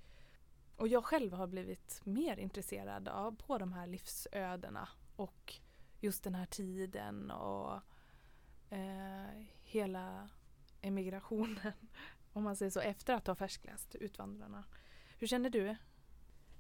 Och 0.76 0.88
jag 0.88 1.06
själv 1.06 1.34
har 1.34 1.48
blivit 1.48 2.02
mer 2.04 2.38
intresserad 2.38 3.08
av 3.08 3.36
på 3.36 3.58
de 3.58 3.74
här 3.74 3.88
livsödena 3.88 4.90
och 5.16 5.54
just 6.00 6.24
den 6.24 6.36
här 6.36 6.46
tiden 6.46 7.32
och 7.32 7.74
eh, 8.70 9.46
hela 9.64 10.30
emigrationen, 10.82 11.74
om 12.34 12.44
man 12.44 12.56
säger 12.56 12.70
så, 12.70 12.80
efter 12.80 13.14
att 13.14 13.28
ha 13.28 13.36
färskläst 13.36 13.96
Utvandrarna. 13.96 14.64
Hur 15.18 15.28
känner 15.28 15.50
du? 15.50 15.76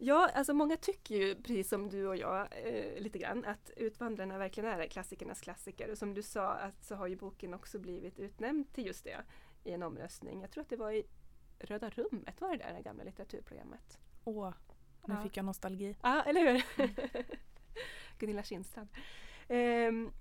Ja, 0.03 0.29
alltså 0.33 0.53
många 0.53 0.77
tycker 0.77 1.15
ju 1.15 1.35
precis 1.35 1.69
som 1.69 1.89
du 1.89 2.07
och 2.07 2.15
jag 2.17 2.47
eh, 2.51 3.01
lite 3.01 3.19
grann 3.19 3.45
att 3.45 3.71
Utvandrarna 3.77 4.37
verkligen 4.37 4.69
är 4.69 4.87
klassikernas 4.87 5.41
klassiker. 5.41 5.91
Och 5.91 5.97
som 5.97 6.13
du 6.13 6.23
sa 6.23 6.53
att 6.53 6.83
så 6.83 6.95
har 6.95 7.07
ju 7.07 7.15
boken 7.15 7.53
också 7.53 7.79
blivit 7.79 8.19
utnämnd 8.19 8.73
till 8.73 8.85
just 8.85 9.03
det 9.03 9.21
i 9.63 9.71
en 9.71 9.83
omröstning. 9.83 10.41
Jag 10.41 10.51
tror 10.51 10.61
att 10.61 10.69
det 10.69 10.75
var 10.75 10.91
i 10.91 11.03
Röda 11.59 11.89
rummet, 11.89 12.41
var 12.41 12.51
det 12.51 12.57
där 12.57 12.73
det 12.73 12.81
gamla 12.81 13.03
litteraturprogrammet? 13.03 13.99
Åh, 14.23 14.53
nu 15.07 15.13
ja. 15.13 15.23
fick 15.23 15.37
jag 15.37 15.45
nostalgi. 15.45 15.95
Ja, 16.01 16.23
eller 16.23 16.41
hur? 16.41 16.63
Mm. 16.77 16.95
Gunilla 18.19 18.43
Kindstrand. 18.43 18.89
Um, 19.49 20.13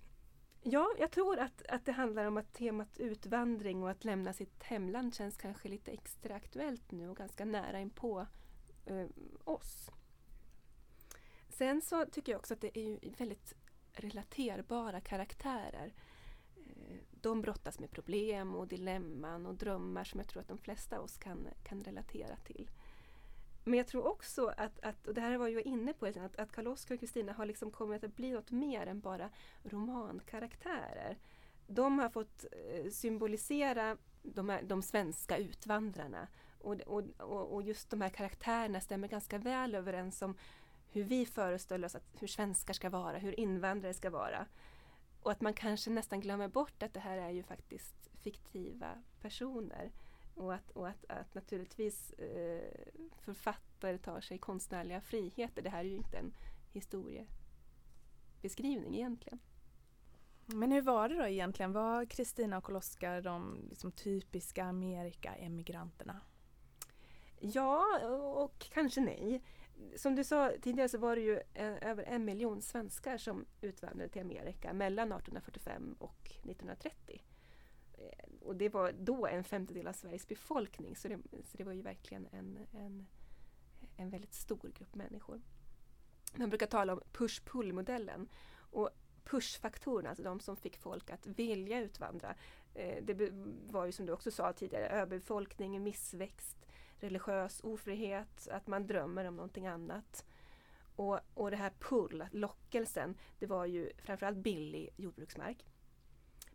ja, 0.62 0.88
jag 0.99 1.11
tror 1.11 1.38
att, 1.38 1.66
att 1.69 1.87
det 1.87 1.93
handlar 1.93 2.25
om 2.25 2.37
att 2.37 2.53
temat 2.53 2.99
utvandring 2.99 3.83
och 3.83 3.90
att 3.90 4.05
lämna 4.05 4.33
sitt 4.33 4.62
hemland 4.62 5.14
känns 5.14 5.37
kanske 5.37 5.69
lite 5.69 5.90
extra 5.90 6.35
aktuellt 6.35 6.90
nu 6.90 7.09
och 7.09 7.16
ganska 7.16 7.45
nära 7.45 7.81
inpå 7.81 8.27
eh, 8.90 9.07
oss. 9.44 9.90
Sen 11.48 11.83
så 11.83 12.07
tycker 12.07 12.33
jag 12.33 12.38
också 12.38 12.55
att 12.55 12.61
det 12.61 12.79
är 12.79 12.98
väldigt 13.18 13.55
relaterbara 13.92 15.00
karaktärer. 15.00 15.94
Eh, 16.57 16.96
de 17.11 17.42
brottas 17.42 17.79
med 17.79 17.90
problem 17.90 18.55
och 18.55 18.68
dilemman 18.68 19.46
och 19.46 19.55
drömmar 19.55 20.05
som 20.05 20.20
jag 20.20 20.29
tror 20.29 20.40
att 20.40 20.48
de 20.48 20.59
flesta 20.59 20.98
av 20.98 21.05
oss 21.05 21.16
kan, 21.16 21.48
kan 21.64 21.85
relatera 21.85 22.37
till. 22.37 22.70
Men 23.64 23.74
jag 23.74 23.87
tror 23.87 24.07
också 24.07 24.46
att, 24.57 24.81
att 24.81 25.07
och 25.07 25.14
det 25.14 25.20
här 25.20 25.37
var 25.37 25.48
jag 25.48 25.62
inne 25.62 25.92
på, 25.92 26.07
att, 26.07 26.37
att 26.37 26.53
Karl-Oskar 26.53 26.94
och 26.94 27.00
Kristina 27.00 27.33
har 27.33 27.46
liksom 27.46 27.70
kommit 27.70 28.05
att 28.05 28.16
bli 28.16 28.31
något 28.31 28.50
mer 28.50 28.87
än 28.87 29.00
bara 29.00 29.31
romankaraktärer. 29.62 31.18
De 31.66 31.98
har 31.98 32.09
fått 32.09 32.44
eh, 32.53 32.90
symbolisera 32.90 33.96
de, 34.22 34.48
här, 34.48 34.62
de 34.62 34.83
svenska 34.83 35.37
utvandrarna 35.37 36.29
och, 36.61 36.77
och, 37.18 37.55
och 37.55 37.62
just 37.62 37.90
de 37.90 38.01
här 38.01 38.09
karaktärerna 38.09 38.81
stämmer 38.81 39.09
ganska 39.09 39.38
väl 39.38 39.75
överens 39.75 40.23
om 40.23 40.37
hur 40.92 41.05
vi 41.05 41.27
föreställer 41.27 41.87
oss 41.87 41.94
att 41.94 42.16
hur 42.18 42.27
svenskar 42.27 42.75
ska 42.75 42.90
vara, 42.90 43.18
hur 43.18 43.40
invandrare 43.40 43.94
ska 43.94 44.11
vara. 44.11 44.46
Och 45.23 45.33
att 45.33 45.40
man 45.40 45.55
kanske 45.55 45.90
nästan 45.90 46.20
glömmer 46.20 46.49
bort 46.49 46.83
att 46.83 46.94
det 46.94 47.01
här 47.01 47.18
är 47.18 47.31
ju 47.31 47.42
faktiskt 47.42 48.11
fiktiva 48.20 49.03
personer. 49.20 49.92
Och 50.35 50.55
att, 50.55 50.70
och 50.70 50.88
att, 50.88 51.05
att 51.09 51.35
naturligtvis 51.35 52.12
eh, 52.12 52.70
författare 53.18 53.99
tar 53.99 54.20
sig 54.20 54.38
konstnärliga 54.38 55.01
friheter. 55.01 55.62
Det 55.62 55.70
här 55.70 55.81
är 55.81 55.88
ju 55.88 55.96
inte 55.96 56.16
en 56.16 56.35
historiebeskrivning 56.73 58.94
egentligen. 58.94 59.38
Men 60.46 60.73
hur 60.73 60.83
var 60.83 61.09
det 61.09 61.14
då 61.14 61.27
egentligen? 61.27 61.73
Var 61.73 62.05
Kristina 62.05 62.59
och 62.59 62.64
Karl-Oskar 62.64 63.20
de 63.20 63.66
liksom 63.68 63.92
typiska 63.92 64.64
Amerika-emigranterna? 64.64 66.20
Ja, 67.40 68.00
och 68.35 68.59
kanske 68.59 69.00
nej. 69.00 69.42
Som 69.96 70.14
du 70.14 70.24
sa 70.24 70.53
tidigare 70.62 70.88
så 70.88 70.98
var 70.98 71.16
det 71.16 71.22
ju 71.22 71.40
eh, 71.55 71.88
över 71.90 72.03
en 72.03 72.24
miljon 72.24 72.62
svenskar 72.62 73.18
som 73.18 73.46
utvandrade 73.61 74.09
till 74.09 74.22
Amerika 74.22 74.72
mellan 74.72 75.12
1845 75.12 75.96
och 75.98 76.20
1930 76.24 77.22
eh, 77.92 78.05
och 78.40 78.57
det 78.57 78.68
var 78.68 78.92
då 78.92 79.26
en 79.26 79.44
femtedel 79.44 79.87
av 79.87 79.92
Sveriges 79.92 80.29
befolkning 80.29 80.96
så 80.96 81.09
det, 81.09 81.18
så 81.44 81.57
det 81.57 81.64
var 81.64 81.72
ju 81.72 81.83
verkligen 81.83 82.26
en, 82.33 82.59
en, 82.72 83.07
en 83.96 84.11
väldigt 84.11 84.35
stor 84.35 84.70
grupp 84.74 84.94
människor. 84.94 85.40
Man 86.35 86.48
brukar 86.48 86.66
tala 86.66 86.92
om 86.92 87.00
push-pull-modellen. 87.12 88.29
Och 88.55 88.90
push-faktorerna, 89.24 90.09
alltså 90.09 90.22
de 90.22 90.40
som 90.40 90.57
fick 90.57 90.76
folk 90.76 91.11
att 91.11 91.26
vilja 91.26 91.81
utvandra. 91.81 92.35
Eh, 92.74 93.05
det 93.05 93.31
var 93.66 93.87
ju 93.87 93.92
som 93.92 94.07
du 94.07 94.12
också 94.12 94.31
sa 94.31 94.53
tidigare, 94.53 94.88
överbefolkning, 94.88 95.83
missväxt, 95.83 96.66
religiös 97.01 97.61
ofrihet, 97.65 98.49
att 98.51 98.67
man 98.67 98.87
drömmer 98.87 99.25
om 99.25 99.37
någonting 99.37 99.67
annat. 99.67 100.25
Och, 100.97 101.21
och 101.35 101.51
det 101.51 101.57
här 101.57 101.73
pull, 101.79 102.27
lockelsen, 102.33 103.15
det 103.39 103.47
var 103.47 103.67
ju 103.67 103.91
framförallt 103.99 104.39
billig 104.39 104.91
jordbruksmark. 104.97 105.67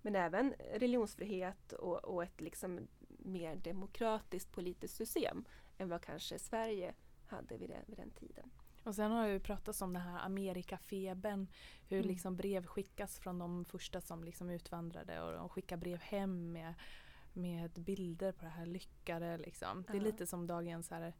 Men 0.01 0.15
även 0.15 0.53
religionsfrihet 0.73 1.73
och, 1.73 1.97
och 1.97 2.23
ett 2.23 2.41
liksom 2.41 2.87
mer 3.07 3.55
demokratiskt 3.55 4.51
politiskt 4.51 4.95
system 4.95 5.45
än 5.77 5.89
vad 5.89 6.01
kanske 6.01 6.39
Sverige 6.39 6.93
hade 7.27 7.57
vid 7.57 7.69
den, 7.69 7.83
vid 7.87 7.97
den 7.97 8.11
tiden. 8.11 8.51
Och 8.83 8.95
sen 8.95 9.11
har 9.11 9.27
ju 9.27 9.39
pratats 9.39 9.81
om 9.81 9.93
den 9.93 10.01
här 10.01 10.25
Amerikafebern. 10.25 11.47
Hur 11.87 11.97
Mm. 11.97 12.07
liksom 12.07 12.35
brev 12.35 12.65
skickas 12.65 13.19
från 13.19 13.39
de 13.39 13.65
första 13.65 14.01
som 14.01 14.23
liksom 14.23 14.49
utvandrade 14.49 15.21
och 15.21 15.31
de 15.31 15.49
skickar 15.49 15.77
brev 15.77 15.99
hem 15.99 16.51
med, 16.51 16.73
med 17.35 17.71
bilder 17.71 18.31
på 18.31 18.45
det 18.45 18.51
här 18.51 18.65
lyckade. 18.65 19.37
Liksom. 19.37 19.83
Det 19.91 19.97
är 19.97 20.01
lite 20.01 20.27
som 20.27 20.47
dagens 20.47 20.89
här 20.89 21.13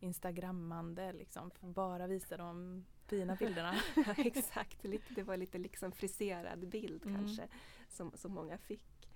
instagrammande 0.00 1.12
liksom. 1.12 1.50
Bara 1.60 2.06
visa 2.06 2.36
de 2.36 2.84
fina 3.06 3.36
bilderna. 3.36 3.74
Exakt, 4.16 4.82
det 5.14 5.22
var 5.22 5.36
lite 5.36 5.58
liksom 5.58 5.92
friserad 5.92 6.68
bild 6.68 7.06
Mm. 7.06 7.16
kanske 7.16 7.48
som, 7.88 8.12
som 8.14 8.32
många 8.32 8.58
fick. 8.58 9.08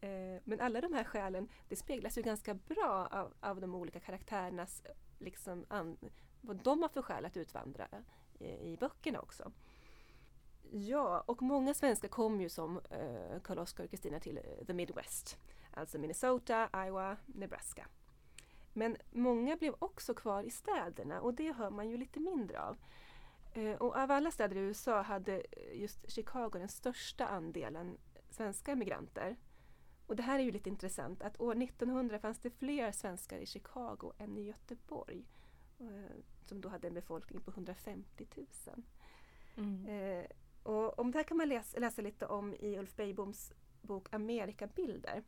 Eh, 0.00 0.40
men 0.44 0.60
alla 0.60 0.80
de 0.80 0.92
här 0.92 1.04
skälen 1.04 1.48
det 1.68 1.76
speglas 1.76 2.18
ju 2.18 2.22
ganska 2.22 2.54
bra 2.54 3.08
av, 3.10 3.34
av 3.40 3.60
de 3.60 3.74
olika 3.74 4.00
karaktärernas 4.00 4.82
liksom 5.18 5.66
an, 5.68 5.96
vad 6.40 6.56
de 6.56 6.82
har 6.82 6.88
för 6.88 7.02
skäl 7.02 7.24
att 7.24 7.36
utvandra 7.36 7.88
eh, 8.40 8.62
i 8.62 8.76
böckerna 8.80 9.20
också. 9.20 9.52
Ja, 10.70 11.20
och 11.20 11.42
många 11.42 11.74
svenskar 11.74 12.08
kom 12.08 12.40
ju 12.40 12.48
som 12.48 12.80
eh, 12.90 13.40
Karl-Oskar 13.42 13.84
och 13.84 13.90
Kristina 13.90 14.20
till 14.20 14.36
eh, 14.38 14.66
the 14.66 14.72
Midwest. 14.74 15.38
Alltså 15.74 15.98
Minnesota, 15.98 16.68
Iowa, 16.86 17.16
Nebraska. 17.26 17.86
Men 18.72 18.96
många 19.10 19.56
blev 19.56 19.74
också 19.78 20.14
kvar 20.14 20.42
i 20.42 20.50
städerna 20.50 21.20
och 21.20 21.34
det 21.34 21.52
hör 21.52 21.70
man 21.70 21.88
ju 21.88 21.96
lite 21.96 22.20
mindre 22.20 22.62
av. 22.62 22.76
Eh, 23.54 23.74
och 23.74 23.96
av 23.96 24.10
alla 24.10 24.30
städer 24.30 24.56
i 24.56 24.60
USA 24.60 25.02
hade 25.02 25.42
just 25.72 26.10
Chicago 26.10 26.50
den 26.52 26.68
största 26.68 27.26
andelen 27.26 27.98
svenska 28.30 28.74
migranter. 28.74 29.36
Och 30.06 30.16
det 30.16 30.22
här 30.22 30.38
är 30.38 30.42
ju 30.42 30.50
lite 30.50 30.68
intressant 30.68 31.22
att 31.22 31.40
år 31.40 31.62
1900 31.62 32.18
fanns 32.18 32.38
det 32.38 32.50
fler 32.50 32.92
svenskar 32.92 33.38
i 33.38 33.46
Chicago 33.46 34.12
än 34.18 34.36
i 34.38 34.42
Göteborg. 34.42 35.24
eh, 35.80 36.16
Som 36.44 36.60
då 36.60 36.68
hade 36.68 36.88
en 36.88 36.94
befolkning 36.94 37.40
på 37.40 37.50
150 37.50 38.26
000. 38.36 38.46
Mm. 39.56 39.86
Eh, 39.86 40.26
och 40.62 40.98
om 40.98 41.10
det 41.10 41.18
här 41.18 41.24
kan 41.24 41.36
man 41.36 41.48
läsa, 41.48 41.78
läsa 41.78 42.02
lite 42.02 42.26
om 42.26 42.54
i 42.54 42.78
Ulf 42.78 42.96
Beijboms 42.96 43.52
bok 43.82 44.14
Amerikabilder. 44.14 45.22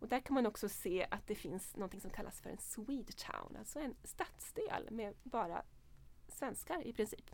Och 0.00 0.08
där 0.08 0.20
kan 0.20 0.34
man 0.34 0.46
också 0.46 0.68
se 0.68 1.06
att 1.10 1.26
det 1.26 1.34
finns 1.34 1.76
något 1.76 2.02
som 2.02 2.10
kallas 2.10 2.40
för 2.40 2.50
en 2.50 2.58
Swedetown, 2.58 3.56
alltså 3.58 3.78
en 3.78 3.94
stadsdel 4.04 4.88
med 4.90 5.14
bara 5.22 5.62
svenskar 6.28 6.86
i 6.86 6.92
princip. 6.92 7.30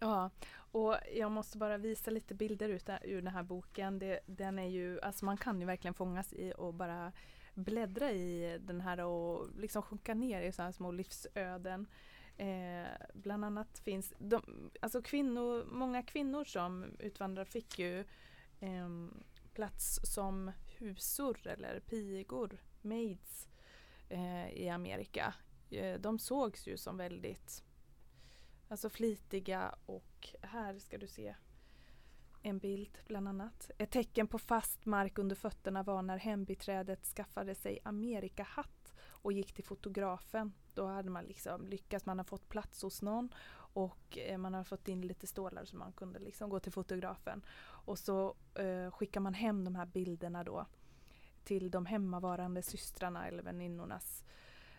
Ja, 0.00 0.30
och 0.54 0.96
jag 1.14 1.32
måste 1.32 1.58
bara 1.58 1.78
visa 1.78 2.10
lite 2.10 2.34
bilder 2.34 2.68
ut 2.68 2.86
där, 2.86 3.00
ur 3.04 3.22
den 3.22 3.34
här 3.34 3.42
boken. 3.42 3.98
Det, 3.98 4.20
den 4.26 4.58
är 4.58 4.68
ju, 4.68 5.00
alltså 5.00 5.24
man 5.24 5.36
kan 5.36 5.60
ju 5.60 5.66
verkligen 5.66 5.94
fångas 5.94 6.32
i 6.32 6.52
och 6.56 6.74
bara 6.74 7.12
bläddra 7.54 8.10
i 8.10 8.58
den 8.60 8.80
här 8.80 9.00
och 9.00 9.48
liksom 9.56 9.82
sjunka 9.82 10.14
ner 10.14 10.42
i 10.42 10.52
sådana 10.52 10.72
små 10.72 10.90
livsöden. 10.90 11.86
Eh, 12.36 12.86
bland 13.14 13.44
annat 13.44 13.78
finns, 13.78 14.14
de, 14.18 14.70
alltså 14.80 15.02
kvinnor, 15.02 15.64
många 15.64 16.02
kvinnor 16.02 16.44
som 16.44 16.84
utvandrar 16.98 17.44
fick 17.44 17.78
ju 17.78 18.00
eh, 18.60 18.88
plats 19.54 20.00
som 20.14 20.52
husor 20.82 21.46
eller 21.46 21.80
pigor, 21.80 22.58
maids 22.80 23.48
eh, 24.08 24.48
i 24.50 24.68
Amerika. 24.68 25.34
Eh, 25.70 26.00
de 26.00 26.18
sågs 26.18 26.66
ju 26.66 26.76
som 26.76 26.96
väldigt 26.96 27.64
Alltså 28.72 28.90
flitiga 28.90 29.74
och 29.86 30.28
här 30.42 30.78
ska 30.78 30.98
du 30.98 31.06
se 31.06 31.34
en 32.42 32.58
bild 32.58 32.98
bland 33.06 33.28
annat. 33.28 33.70
Ett 33.78 33.90
tecken 33.90 34.26
på 34.26 34.38
fast 34.38 34.86
mark 34.86 35.18
under 35.18 35.36
fötterna 35.36 35.82
var 35.82 36.02
när 36.02 36.18
hembiträdet 36.18 37.06
skaffade 37.06 37.54
sig 37.54 37.78
Amerikahatt 37.84 38.94
och 39.02 39.32
gick 39.32 39.52
till 39.52 39.64
fotografen. 39.64 40.52
Då 40.74 40.86
hade 40.86 41.10
man 41.10 41.24
liksom 41.24 41.66
lyckats, 41.66 42.06
man 42.06 42.18
har 42.18 42.24
fått 42.24 42.48
plats 42.48 42.82
hos 42.82 43.02
någon 43.02 43.34
och 43.72 44.18
eh, 44.18 44.38
man 44.38 44.54
har 44.54 44.64
fått 44.64 44.88
in 44.88 45.00
lite 45.00 45.26
stålar 45.26 45.64
så 45.64 45.76
man 45.76 45.92
kunde 45.92 46.18
liksom 46.18 46.50
gå 46.50 46.60
till 46.60 46.72
fotografen. 46.72 47.42
Och 47.62 47.98
så 47.98 48.34
eh, 48.54 48.90
skickar 48.90 49.20
man 49.20 49.34
hem 49.34 49.64
de 49.64 49.74
här 49.74 49.86
bilderna 49.86 50.44
då 50.44 50.66
till 51.44 51.70
de 51.70 51.86
hemmavarande 51.86 52.62
systrarna 52.62 53.28
eller 53.28 53.42
väninnornas 53.42 54.24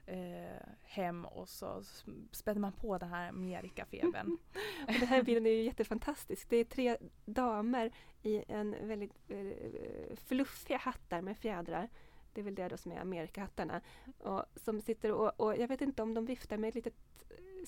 eh, 0.06 0.67
hem 0.82 1.25
och 1.25 1.49
så 1.49 1.84
spädde 2.32 2.60
man 2.60 2.71
på 2.71 2.97
den 2.97 3.10
här 3.10 3.29
Amerikafebern. 3.29 4.38
Och 4.88 4.93
den 4.99 5.08
här 5.08 5.23
bilden 5.23 5.45
är 5.45 5.51
ju 5.51 5.63
jättefantastisk. 5.63 6.49
Det 6.49 6.58
är 6.58 6.63
tre 6.63 6.97
damer 7.25 7.91
i 8.21 8.43
en 8.47 8.88
väldigt 8.88 9.12
eh, 9.27 10.15
fluffiga 10.15 10.77
hattar 10.77 11.21
med 11.21 11.38
fjädrar. 11.38 11.89
Det 12.34 12.41
är 12.41 12.45
väl 12.45 12.56
det 12.56 12.67
då 12.67 12.77
som 12.77 12.91
är 12.91 12.99
Amerikahattarna. 12.99 13.82
Och, 14.19 14.45
som 14.56 14.82
sitter 14.82 15.12
och, 15.12 15.39
och 15.39 15.58
jag 15.58 15.67
vet 15.67 15.82
inte 15.82 16.03
om 16.03 16.13
de 16.13 16.25
viftar 16.25 16.58
med 16.58 16.67
ett 16.67 16.75
litet 16.75 16.95
eh, 17.29 17.65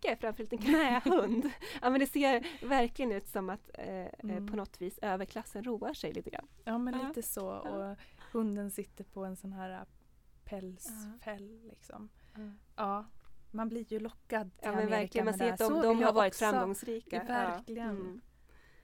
smycke 0.00 0.16
framför 0.20 0.46
en 0.50 0.58
knähund. 0.58 1.50
ja, 1.82 1.90
men 1.90 2.00
det 2.00 2.06
ser 2.06 2.66
verkligen 2.68 3.12
ut 3.12 3.28
som 3.28 3.50
att 3.50 3.70
eh, 3.74 3.88
eh, 4.04 4.08
Mm. 4.22 4.46
på 4.46 4.56
något 4.56 4.80
vis 4.80 4.98
överklassen 5.02 5.64
roar 5.64 5.94
sig 5.94 6.12
lite 6.12 6.30
grann. 6.30 6.46
Ja 6.64 6.78
men 6.78 7.08
lite 7.08 7.22
så 7.22 7.48
och 7.48 7.96
hunden 8.32 8.70
sitter 8.70 9.04
på 9.04 9.24
en 9.24 9.36
sån 9.36 9.52
här 9.52 9.84
pälsfäll 10.44 11.60
liksom. 11.68 12.08
Ja, 12.76 13.04
man 13.50 13.68
blir 13.68 13.92
ju 13.92 14.00
lockad 14.00 14.50
till 14.52 14.60
Ja 14.62 14.70
men 14.70 14.78
Amerika 14.78 14.96
verkligen, 14.96 15.24
man 15.24 15.34
ser 15.34 15.52
att 15.52 15.58
de, 15.58 15.82
de 15.82 16.02
har 16.02 16.12
varit 16.12 16.32
också. 16.32 16.44
framgångsrika. 16.44 17.24
Verkligen. 17.24 17.90
Mm. 17.90 18.20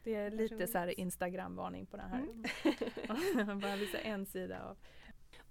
Det 0.04 0.14
är 0.14 0.30
lite 0.30 0.66
så. 0.66 0.88
Instagram-varning 0.88 1.86
på 1.86 1.96
den 1.96 2.10
här. 2.10 2.26
Mm. 3.38 3.60
Bara 3.60 3.76
visa 3.76 3.98
en 3.98 4.26
sida 4.26 4.62
av. 4.68 4.76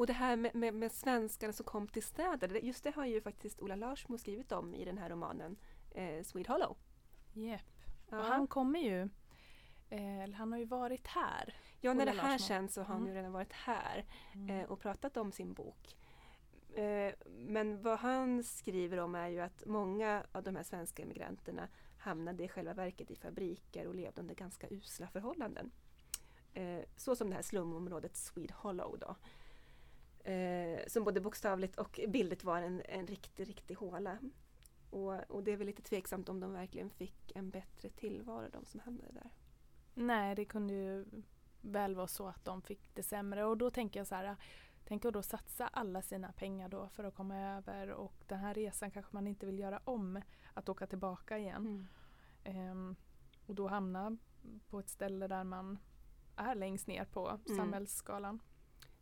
Och 0.02 0.08
det 0.08 0.14
här 0.14 0.36
med, 0.36 0.56
med, 0.56 0.74
med 0.74 0.92
svenskarna 0.92 1.54
som 1.54 1.66
kom 1.66 1.88
till 1.88 2.04
städer, 2.04 2.50
just 2.56 2.84
det 2.84 2.92
har 2.96 3.06
ju 3.06 3.22
faktiskt 3.22 3.62
Ola 3.62 3.76
Larsmo 3.76 4.18
skrivit 4.18 4.52
om 4.52 4.76
i 4.76 4.86
den 4.86 4.98
här 4.98 5.10
romanen 5.10 5.56
eh, 5.92 6.24
Swede 6.24 6.52
Hollow. 6.54 6.78
Yep. 7.36 7.62
Ja. 8.10 8.18
Och 8.20 8.26
han 8.26 8.48
kommer 8.48 8.80
ju, 8.80 9.10
eh, 9.90 10.32
han 10.34 10.52
har 10.52 10.60
ju 10.60 10.66
varit 10.66 11.08
här. 11.08 11.56
ja, 11.82 11.94
när 11.94 12.04
Ola 12.04 12.12
det 12.14 12.22
här 12.22 12.32
Larsmo. 12.32 12.48
känns 12.48 12.74
så 12.74 12.82
har 12.82 12.94
han 12.94 13.02
ju 13.06 13.12
Mm. 13.12 13.16
redan 13.16 13.32
varit 13.32 13.54
här 13.54 14.06
Mm. 14.34 14.50
eh, 14.50 14.66
och 14.72 14.80
pratat 14.80 15.18
om 15.18 15.32
sin 15.32 15.54
bok. 15.54 15.98
Eh, 16.76 17.14
men 17.26 17.82
vad 17.82 18.00
han 18.00 18.44
skriver 18.44 18.98
om 18.98 19.16
är 19.16 19.28
ju 19.28 19.40
att 19.40 19.64
många 19.66 20.24
av 20.32 20.44
de 20.44 20.56
här 20.56 20.64
svenska 20.64 21.04
immigranterna 21.04 21.68
hamnade 21.98 22.44
i 22.44 22.48
själva 22.48 22.74
verket 22.74 23.12
i 23.12 23.16
fabriker 23.16 23.88
och 23.88 23.96
levde 23.96 24.22
under 24.22 24.36
ganska 24.36 24.68
usla 24.70 25.08
förhållanden. 25.08 25.72
Eh, 26.54 26.80
så 26.98 27.16
som 27.16 27.30
det 27.30 27.36
här 27.36 27.42
slumområdet 27.42 28.16
Swede 28.16 28.54
Hollow 28.54 28.98
då. 29.00 29.16
Eh, 30.24 30.80
som 30.88 31.04
både 31.04 31.22
bokstavligt 31.22 31.76
och 31.80 32.00
bildligt 32.08 32.44
var 32.44 32.62
en, 32.62 32.82
en 32.86 33.08
riktig, 33.08 33.50
riktig 33.50 33.76
håla. 33.76 34.18
Och, 34.90 35.32
och 35.32 35.44
det 35.44 35.52
är 35.52 35.58
väl 35.58 35.68
lite 35.68 35.82
tveksamt 35.82 36.30
om 36.30 36.40
de 36.40 36.54
verkligen 36.54 36.90
fick 36.90 37.32
en 37.36 37.50
bättre 37.50 37.90
tillvaro, 37.90 38.50
de 38.54 38.66
som 38.66 38.80
hamnade 38.80 39.12
där. 39.12 39.30
Nej, 39.94 40.36
det 40.36 40.46
kunde 40.46 40.74
ju 40.74 41.06
väl 41.62 41.96
vara 41.96 42.08
så 42.08 42.28
att 42.28 42.46
de 42.46 42.62
fick 42.62 42.96
det 42.96 43.04
sämre 43.04 43.46
och 43.46 43.58
då 43.58 43.70
tänker 43.70 44.00
jag 44.00 44.08
så 44.08 44.16
här, 44.16 44.36
tänk 44.86 45.06
att 45.06 45.14
då 45.14 45.22
satsa 45.24 45.68
alla 45.68 46.02
sina 46.02 46.32
pengar 46.32 46.70
då 46.70 46.90
för 46.90 47.04
att 47.04 47.16
komma 47.16 47.38
över 47.58 47.90
och 47.92 48.14
den 48.28 48.40
här 48.40 48.54
resan 48.54 48.92
kanske 48.92 49.16
man 49.16 49.28
inte 49.28 49.46
vill 49.46 49.60
göra 49.60 49.82
om, 49.84 50.22
att 50.54 50.70
åka 50.70 50.88
tillbaka 50.88 51.38
igen. 51.38 51.88
Ehm, 52.44 52.96
och 53.46 53.56
då 53.56 53.68
hamna 53.68 54.18
på 54.70 54.80
ett 54.80 54.90
ställe 54.90 55.28
där 55.28 55.44
man 55.44 55.80
är 56.36 56.56
längst 56.56 56.88
ner 56.88 57.06
på 57.06 57.28
Mm. 57.30 57.58
samhällsskalan. 57.58 58.40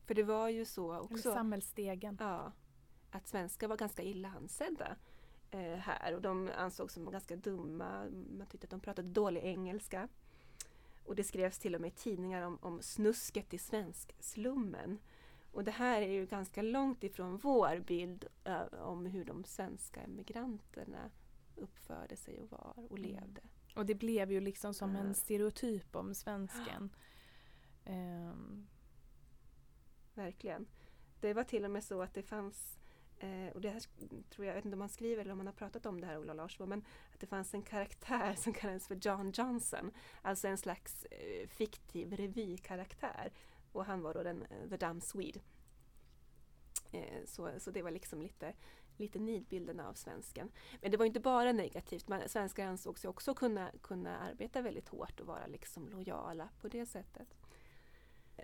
För 0.10 0.16
det 0.16 0.24
var 0.24 0.50
ju 0.50 0.66
så 0.66 0.92
Eller 0.94 1.04
också. 1.04 1.34
samhällsstegen. 1.34 2.18
Ja, 2.20 2.52
att 3.12 3.28
svenskar 3.28 3.68
var 3.68 3.78
ganska 3.78 4.04
illa 4.04 4.28
ansedda 4.30 4.96
eh, 5.52 5.60
här 5.76 6.16
och 6.16 6.22
de 6.22 6.50
ansågs 6.58 6.94
som 6.94 7.12
ganska 7.12 7.36
dumma. 7.36 8.06
Man 8.38 8.48
tyckte 8.48 8.66
att 8.66 8.72
de 8.72 8.80
pratade 8.80 9.08
dålig 9.08 9.42
engelska. 9.44 10.08
Och 11.06 11.16
det 11.16 11.24
skrevs 11.24 11.60
till 11.60 11.76
och 11.76 11.82
med 11.82 11.88
i 11.88 11.92
tidningar 11.92 12.42
om, 12.42 12.58
om 12.62 12.82
snusket 12.82 13.54
i 13.54 13.58
svensk-slummen. 13.58 15.00
Och 15.52 15.64
det 15.64 15.72
här 15.72 16.02
är 16.02 16.12
ju 16.12 16.26
ganska 16.26 16.62
långt 16.62 17.04
ifrån 17.04 17.38
vår 17.38 17.80
bild 17.80 18.26
eh, 18.44 18.62
om 18.82 19.06
hur 19.06 19.26
de 19.26 19.44
svenska 19.44 20.02
emigranterna 20.02 21.10
uppförde 21.56 22.16
sig 22.16 22.42
och 22.42 22.50
var 22.52 22.74
och 22.76 22.98
Mm. 22.98 23.12
levde. 23.12 23.42
Och 23.76 23.86
det 23.86 23.96
blev 23.96 24.32
ju 24.32 24.42
liksom 24.42 24.74
som 24.74 24.96
Ja. 24.96 25.00
en 25.02 25.14
stereotyp 25.16 25.96
om 25.96 26.14
svensken. 26.16 26.90
Ehm, 27.86 28.68
Verkligen. 30.20 30.68
Det 31.20 31.34
var 31.34 31.44
till 31.44 31.66
och 31.66 31.72
med 31.72 31.84
så 31.84 32.02
att 32.02 32.14
det 32.14 32.24
fanns 32.24 32.80
Eh, 33.20 33.54
och 33.54 33.62
det 33.62 33.70
här 33.70 33.80
tror 34.30 34.46
jag, 34.46 34.48
jag 34.48 34.56
vet 34.56 34.66
inte 34.66 34.76
om 34.76 34.80
man 34.80 34.90
skriver 34.90 35.22
eller 35.22 35.32
om 35.32 35.38
man 35.38 35.48
har 35.48 35.54
pratat 35.54 35.86
om 35.86 36.02
det 36.02 36.08
här, 36.08 36.18
Ola 36.18 36.34
Larsbo, 36.34 36.66
men 36.66 36.86
att 37.14 37.20
det 37.20 37.28
fanns 37.28 37.54
en 37.54 37.62
karaktär 37.62 38.36
som 38.36 38.54
kallades 38.54 38.88
för 38.88 38.96
John 38.96 39.32
Johnson. 39.32 39.92
Alltså 40.22 40.48
en 40.48 40.58
slags 40.58 41.06
eh, 41.06 41.48
fiktiv 41.48 42.14
revykaraktär. 42.14 43.32
Och 43.72 43.86
han 43.86 44.02
var 44.02 44.14
då 44.14 44.24
den, 44.24 44.42
eh, 44.42 44.70
the 44.70 44.78
dumb 44.78 45.04
Swede. 45.04 45.40
Eh, 46.92 47.26
så, 47.26 47.52
så 47.58 47.72
det 47.72 47.82
var 47.82 47.92
liksom 47.92 48.22
lite 48.22 48.54
lite 48.98 49.20
nidbilden 49.20 49.80
av 49.80 49.94
svensken. 49.94 50.52
Men 50.82 50.92
det 50.92 50.98
var 50.98 51.06
inte 51.06 51.20
bara 51.20 51.52
negativt, 51.52 52.08
man, 52.08 52.30
svenskar 52.30 52.66
ansågs 52.66 53.06
ju 53.06 53.10
också 53.10 53.34
kunna, 53.34 53.72
kunna 53.82 54.18
arbeta 54.18 54.62
väldigt 54.62 54.90
hårt 54.90 55.20
och 55.20 55.28
vara 55.28 55.48
liksom 55.48 55.90
lojala 55.90 56.50
på 56.62 56.68
det 56.68 56.86
sättet. 56.86 57.39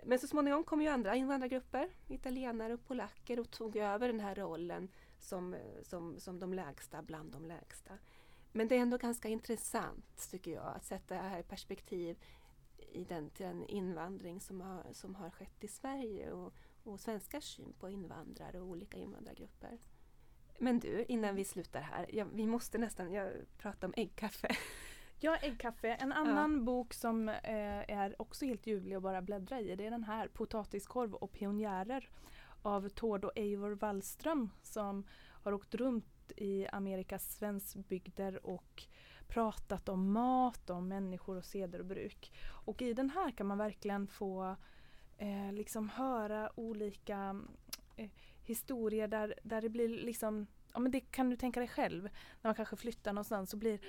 Men 0.04 0.18
så 0.18 0.26
småningom 0.26 0.64
kom 0.64 0.82
ju 0.82 0.88
andra 0.88 1.16
invandrargrupper, 1.16 1.88
italienare 2.08 2.74
och 2.74 2.84
polacker 2.84 3.40
och 3.40 3.50
tog 3.50 3.76
över 3.76 4.08
den 4.08 4.20
här 4.20 4.34
rollen 4.34 4.88
som, 5.18 5.56
som, 5.82 6.20
som 6.20 6.38
de 6.38 6.54
lägsta 6.54 7.02
bland 7.02 7.32
de 7.32 7.44
lägsta. 7.44 7.98
Men 8.52 8.68
det 8.68 8.76
är 8.76 8.80
ändå 8.80 8.96
ganska 8.96 9.28
intressant 9.28 10.30
tycker 10.30 10.50
jag 10.50 10.66
att 10.76 10.84
sätta 10.84 11.14
det 11.14 11.20
här 11.20 11.40
i 11.40 11.42
perspektiv 11.42 12.18
i 12.92 13.04
den, 13.04 13.30
till 13.30 13.46
den 13.46 13.64
invandring 13.66 14.40
som 14.40 14.60
har, 14.60 14.86
som 14.92 15.14
har 15.14 15.30
skett 15.30 15.64
i 15.64 15.68
Sverige 15.68 16.32
och, 16.32 16.54
och 16.84 17.00
svenskars 17.00 17.56
syn 17.56 17.72
på 17.72 17.90
invandrare 17.90 18.60
och 18.60 18.66
olika 18.66 18.98
invandrargrupper. 18.98 19.78
Men 20.58 20.78
du, 20.78 21.04
innan 21.08 21.34
vi 21.34 21.44
slutar 21.44 21.80
här, 21.80 22.06
jag, 22.12 22.26
vi 22.32 22.46
måste 22.46 22.78
nästan 22.78 23.12
Jag 23.12 23.32
prata 23.58 23.86
om 23.86 23.94
äggkaffe. 23.96 24.48
Ja, 25.18 25.36
äggkaffe. 25.36 25.88
En 25.88 26.12
annan 26.12 26.52
ja. 26.52 26.64
bok 26.64 26.94
som 26.94 27.28
eh, 27.28 27.90
är 27.90 28.22
också 28.22 28.44
helt 28.44 28.66
ljuvlig 28.66 28.96
att 28.96 29.02
bara 29.02 29.22
bläddra 29.22 29.60
i 29.60 29.76
det 29.76 29.86
är 29.86 29.90
den 29.90 30.04
här 30.04 30.28
Potatiskorv 30.28 31.14
och 31.14 31.32
pionjärer 31.32 32.08
av 32.62 32.88
Tord 32.88 33.24
och 33.24 33.32
Eivor 33.34 33.70
Wallström 33.70 34.50
som 34.62 35.06
har 35.42 35.52
åkt 35.52 35.74
runt 35.74 36.32
i 36.36 36.66
Amerikas 36.66 37.36
svenskbygder 37.36 38.46
och 38.46 38.82
pratat 39.28 39.88
om 39.88 40.12
mat, 40.12 40.70
om 40.70 40.88
människor 40.88 41.36
och 41.36 41.44
seder 41.44 41.78
och 41.78 41.86
bruk. 41.86 42.32
Och 42.48 42.82
i 42.82 42.92
den 42.92 43.10
här 43.10 43.30
kan 43.30 43.46
man 43.46 43.58
verkligen 43.58 44.06
få 44.06 44.56
eh, 45.18 45.52
liksom 45.52 45.88
höra 45.88 46.50
olika 46.54 47.40
eh, 47.96 48.10
historier 48.42 49.08
där, 49.08 49.34
där 49.42 49.60
det 49.60 49.68
blir 49.68 49.88
liksom, 49.88 50.46
ja 50.72 50.78
men 50.78 50.92
det 50.92 51.00
kan 51.00 51.30
du 51.30 51.36
tänka 51.36 51.60
dig 51.60 51.68
själv, 51.68 52.02
när 52.02 52.48
man 52.48 52.54
kanske 52.54 52.76
flyttar 52.76 53.12
någonstans 53.12 53.50
så 53.50 53.56
blir 53.56 53.80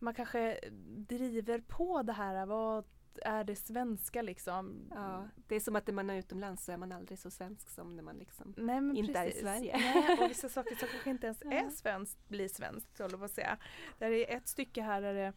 man 0.00 0.14
kanske 0.14 0.60
driver 1.08 1.60
på 1.60 2.02
det 2.02 2.12
här, 2.12 2.46
vad 2.46 2.84
är 3.22 3.44
det 3.44 3.56
svenska 3.56 4.22
liksom? 4.22 4.92
Ja, 4.94 5.28
det 5.46 5.54
är 5.54 5.60
som 5.60 5.76
att 5.76 5.86
när 5.86 5.94
man 5.94 6.10
är 6.10 6.18
utomlands 6.18 6.64
så 6.64 6.72
är 6.72 6.76
man 6.76 6.92
aldrig 6.92 7.18
så 7.18 7.30
svensk 7.30 7.68
som 7.68 7.96
när 7.96 8.02
man 8.02 8.16
liksom 8.16 8.54
Nej, 8.56 8.98
inte 8.98 9.12
precis. 9.12 9.16
är 9.16 9.38
i 9.38 9.42
Sverige. 9.42 9.76
Nej, 9.76 10.18
och 10.20 10.30
vissa 10.30 10.48
saker 10.48 10.76
som 10.76 10.88
kanske 10.88 11.10
inte 11.10 11.26
ens 11.26 11.42
är 11.46 11.70
svenskt 11.70 12.28
blir 12.28 12.48
svenskt, 12.48 12.98
håller 12.98 13.18
på 13.18 13.24
att 13.24 13.30
säga. 13.30 13.56
Där 13.98 14.10
är 14.10 14.36
ett 14.36 14.48
stycke 14.48 14.82
här 14.82 15.02
där 15.02 15.14
det 15.14 15.32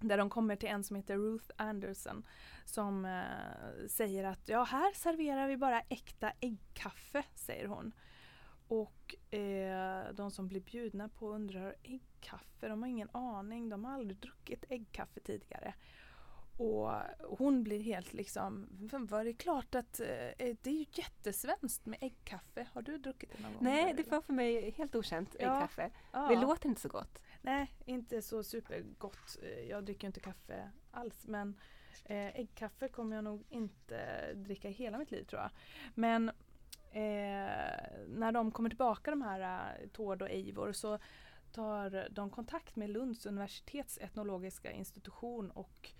där 0.00 0.18
de 0.18 0.30
kommer 0.30 0.56
till 0.56 0.68
en 0.68 0.84
som 0.84 0.96
heter 0.96 1.16
Ruth 1.16 1.50
Anderson 1.56 2.26
som 2.64 3.04
eh, 3.04 3.86
säger 3.88 4.24
att 4.24 4.48
ja, 4.48 4.64
här 4.64 4.92
serverar 4.94 5.48
vi 5.48 5.56
bara 5.56 5.80
äkta 5.80 6.32
äggkaffe, 6.40 7.24
säger 7.34 7.66
hon. 7.66 7.92
Och 8.68 9.34
eh, 9.34 10.12
de 10.14 10.30
som 10.30 10.48
blir 10.48 10.60
bjudna 10.60 11.08
på 11.08 11.30
undrar 11.30 11.74
äggkaffe, 11.82 12.68
de 12.68 12.82
har 12.82 12.88
ingen 12.88 13.10
aning, 13.12 13.68
de 13.68 13.84
har 13.84 13.92
aldrig 13.92 14.16
druckit 14.16 14.64
äggkaffe 14.68 15.20
tidigare. 15.20 15.74
Och 16.56 16.90
hon 17.38 17.62
blir 17.62 17.80
helt 17.80 18.12
liksom, 18.12 18.68
var 18.90 19.24
det 19.24 19.32
klart 19.32 19.74
att 19.74 20.00
eh, 20.00 20.06
det 20.36 20.66
är 20.66 20.70
ju 20.70 20.86
jättesvenskt 20.92 21.86
med 21.86 21.98
äggkaffe. 22.00 22.68
Har 22.72 22.82
du 22.82 22.98
druckit 22.98 23.30
det 23.36 23.42
någon 23.42 23.52
gång? 23.52 23.64
Nej, 23.64 23.94
det 23.94 24.10
var 24.10 24.20
för 24.20 24.32
mig 24.32 24.70
helt 24.70 24.94
okänt, 24.94 25.34
äggkaffe. 25.34 25.90
Ja. 26.12 26.28
Det 26.28 26.36
låter 26.36 26.68
inte 26.68 26.80
så 26.80 26.88
gott. 26.88 27.22
Nej, 27.42 27.74
inte 27.84 28.22
så 28.22 28.42
supergott. 28.42 29.38
Jag 29.68 29.84
dricker 29.84 30.06
inte 30.06 30.20
kaffe 30.20 30.70
alls 30.90 31.26
men 31.26 31.56
eh, 32.04 32.40
äggkaffe 32.40 32.88
kommer 32.88 33.16
jag 33.16 33.24
nog 33.24 33.44
inte 33.48 34.32
dricka 34.34 34.68
i 34.68 34.72
hela 34.72 34.98
mitt 34.98 35.10
liv 35.10 35.24
tror 35.24 35.42
jag. 35.42 35.50
Men 35.94 36.28
eh, 36.28 36.34
Eh, 36.98 37.74
när 38.08 38.32
de 38.32 38.50
kommer 38.50 38.70
tillbaka 38.70 39.10
de 39.10 39.22
här 39.22 39.76
eh, 39.80 39.88
Tord 39.88 40.22
och 40.22 40.30
Eivor 40.30 40.72
så 40.72 40.98
tar 41.52 42.08
de 42.10 42.30
kontakt 42.30 42.76
med 42.76 42.90
Lunds 42.90 43.26
universitets 43.26 43.98
etnologiska 43.98 44.72
institution 44.72 45.50
och 45.50 45.90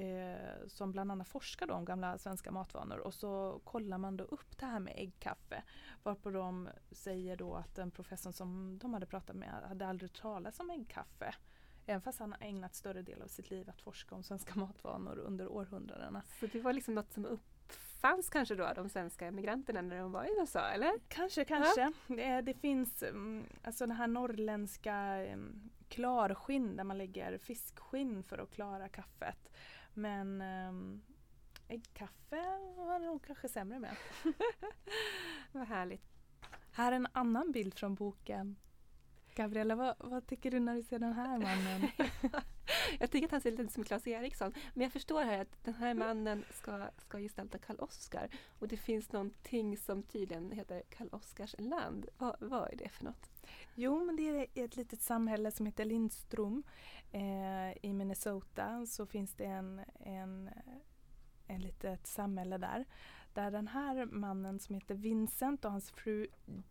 eh, 0.00 0.66
som 0.68 0.92
bland 0.92 1.12
annat 1.12 1.28
forskar 1.28 1.70
om 1.70 1.84
gamla 1.84 2.18
svenska 2.18 2.50
matvanor 2.50 2.98
och 2.98 3.14
så 3.14 3.60
kollar 3.64 3.98
man 3.98 4.16
då 4.16 4.24
upp 4.24 4.58
det 4.58 4.66
här 4.66 4.80
med 4.80 4.94
äggkaffe. 4.96 5.62
Varpå 6.02 6.30
de 6.30 6.68
säger 6.90 7.36
då 7.36 7.54
att 7.54 7.74
den 7.74 7.90
professorn 7.90 8.32
som 8.32 8.78
de 8.78 8.94
hade 8.94 9.06
pratat 9.06 9.36
med 9.36 9.62
hade 9.68 9.86
aldrig 9.86 10.12
talat 10.12 10.60
om 10.60 10.70
äggkaffe. 10.70 11.34
Även 11.86 12.02
fast 12.02 12.18
han 12.18 12.32
har 12.32 12.42
ägnat 12.42 12.74
större 12.74 13.02
del 13.02 13.22
av 13.22 13.26
sitt 13.26 13.50
liv 13.50 13.70
att 13.70 13.80
forska 13.80 14.14
om 14.14 14.22
svenska 14.22 14.54
matvanor 14.54 15.18
under 15.18 15.48
århundradena. 15.48 16.22
Så 16.40 16.46
det 16.46 16.60
var 16.60 16.72
liksom 16.72 16.94
något 16.94 17.12
som 17.12 17.26
uppfanns 18.04 18.30
kanske 18.30 18.54
då 18.54 18.72
de 18.74 18.88
svenska 18.88 19.26
emigranterna 19.26 19.82
när 19.82 19.98
de 19.98 20.12
var 20.12 20.24
i 20.24 20.28
USA 20.40 20.60
eller? 20.60 20.92
Kanske, 21.08 21.44
kanske. 21.44 21.80
Ja. 21.80 21.92
Det, 22.16 22.40
det, 22.40 22.54
finns 22.54 23.02
mm, 23.02 23.46
alltså 23.62 23.86
det 23.86 23.94
här 23.94 24.06
norrländska 24.06 24.94
mm, 24.94 25.70
klarskinn 25.88 26.76
där 26.76 26.84
man 26.84 26.98
lägger 26.98 27.38
fiskskinn 27.38 28.22
för 28.22 28.38
att 28.38 28.50
klara 28.50 28.88
kaffet. 28.88 29.48
Men 29.94 30.42
um, 30.42 31.02
äggkaffe 31.68 32.42
var 32.76 33.00
det 33.00 33.06
nog 33.06 33.26
kanske 33.26 33.48
sämre 33.48 33.78
med. 33.78 33.96
vad 35.52 35.68
härligt. 35.68 36.04
Här 36.72 36.92
är 36.92 36.96
en 36.96 37.08
annan 37.12 37.52
bild 37.52 37.74
från 37.74 37.94
boken. 37.94 38.56
Gabriella, 39.34 39.74
vad, 39.74 39.94
vad, 39.98 40.26
tycker 40.26 40.50
du 40.50 40.60
när 40.60 40.74
du 40.74 40.82
ser 40.82 40.98
den 40.98 41.12
här 41.12 41.38
mannen? 41.38 41.90
jag 43.00 43.10
tycker 43.10 43.26
att 43.26 43.32
han 43.32 43.40
ser 43.40 43.50
lite 43.50 43.62
ut 43.62 43.72
som 43.72 43.84
Claes 43.84 44.06
Eriksson. 44.06 44.54
Men 44.74 44.82
jag 44.82 44.92
förstår 44.92 45.22
här 45.22 45.40
att 45.40 45.64
den 45.64 45.74
här 45.74 45.94
mannen 45.94 46.44
ska, 46.50 46.88
ska 46.96 47.18
gestalta 47.18 47.58
Karl-Oskar. 47.58 48.28
Och 48.58 48.68
det 48.68 48.76
finns 48.76 49.12
någonting 49.12 49.76
som 49.76 50.02
tydligen 50.02 50.52
heter 50.52 50.82
Karl-Oskars 50.90 51.54
land. 51.58 52.06
Vad, 52.18 52.36
vad 52.38 52.72
är 52.72 52.76
det 52.76 52.88
för 52.88 53.04
något? 53.04 53.30
Jo, 53.74 54.04
men 54.04 54.16
det 54.16 54.28
är 54.28 54.64
ett 54.64 54.76
litet 54.76 55.02
samhälle 55.02 55.50
som 55.50 55.66
heter 55.66 55.84
Lindström 55.84 56.62
eh, 57.12 57.86
i 57.86 57.92
Minnesota. 57.92 58.86
Så 58.86 59.06
finns 59.06 59.34
det 59.34 59.44
en, 59.44 59.80
en, 60.00 60.50
en 61.46 61.60
litet 61.60 62.06
samhälle 62.06 62.58
där. 62.58 62.84
Där 63.34 63.50
den 63.50 63.68
här 63.68 64.06
mannen 64.06 64.58
som 64.58 64.74
heter 64.74 64.94
Vincent 64.94 65.64
och 65.64 65.70
hans 65.70 65.90
fru 65.90 66.26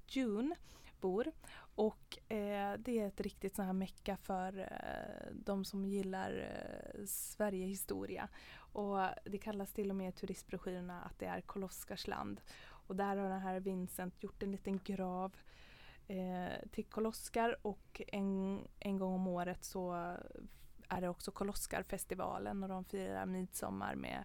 June 0.07 0.55
bor. 1.03 1.31
Och 1.75 2.31
eh, 2.31 2.73
det 2.79 2.99
är 2.99 3.07
ett 3.07 3.21
riktigt 3.21 3.55
sånt 3.55 3.65
här 3.65 3.73
mecka 3.73 4.17
för 4.17 4.59
eh, 4.59 5.33
de 5.33 5.65
som 5.65 5.85
gillar 5.85 6.31
eh, 6.37 7.05
Sverigehistoria. 7.05 8.29
Och 8.55 8.97
det 9.25 9.37
kallas 9.37 9.73
till 9.73 9.89
och 9.89 9.95
med 9.95 10.09
i 10.09 10.11
turistbroschyrerna 10.11 11.01
att 11.01 11.19
det 11.19 11.25
är 11.25 11.41
Koloskarsland. 11.41 12.41
Och 12.87 12.95
där 12.95 13.17
har 13.17 13.29
den 13.29 13.39
här 13.39 13.59
Vincent 13.59 14.23
gjort 14.23 14.43
en 14.43 14.51
liten 14.51 14.79
grav 14.83 15.35
eh, 16.07 16.69
till 16.71 16.85
Koloskar 16.85 17.57
och 17.61 18.01
en, 18.07 18.59
en 18.79 18.97
gång 18.97 19.13
om 19.13 19.27
året 19.27 19.63
så 19.63 19.93
är 20.87 21.01
det 21.01 21.09
också 21.09 21.31
Koloskarfestivalen 21.31 22.63
och 22.63 22.69
de 22.69 22.85
firar 22.85 23.25
midsommar 23.25 23.95
med 23.95 24.23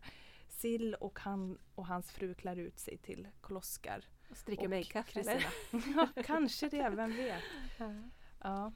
sill 0.49 0.95
och 0.95 1.19
han 1.19 1.59
och 1.75 1.87
hans 1.87 2.11
fru 2.11 2.35
klär 2.35 2.57
ut 2.57 2.79
sig 2.79 2.99
till 2.99 3.29
Koloskar. 3.41 4.05
Stricker 4.31 4.73
äggkaffe 4.73 5.21
eller? 5.21 5.47
ja, 5.97 6.09
kanske 6.25 6.69
det, 6.69 6.89
vem 6.89 7.17
vet. 7.17 7.43
Ja. 7.79 7.95
ja. 8.43 8.73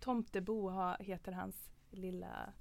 Tomtebo 0.00 0.70
heter 1.00 1.32
hans 1.32 1.70
lilla 1.90 2.52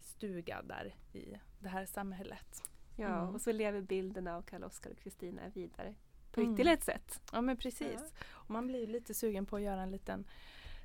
stuga 0.00 0.62
där 0.62 0.94
i 1.12 1.38
det 1.58 1.68
här 1.68 1.86
samhället. 1.86 2.62
Ja, 2.96 3.22
mm. 3.22 3.34
och 3.34 3.40
så 3.40 3.52
lever 3.52 3.80
bilden 3.80 4.26
av 4.26 4.42
Karl-Oskar 4.42 4.90
och 4.90 4.98
Kristina 4.98 5.42
vidare 5.54 5.94
på 6.32 6.40
mm. 6.40 6.54
ytterligare 6.54 6.76
ett 6.76 6.84
sätt. 6.84 7.20
Ja 7.32 7.40
men 7.40 7.56
precis. 7.56 8.00
Ja. 8.00 8.26
Och 8.30 8.50
man 8.50 8.66
blir 8.66 8.86
lite 8.86 9.14
sugen 9.14 9.46
på 9.46 9.56
att 9.56 9.62
göra 9.62 9.82
en 9.82 9.90
liten 9.90 10.26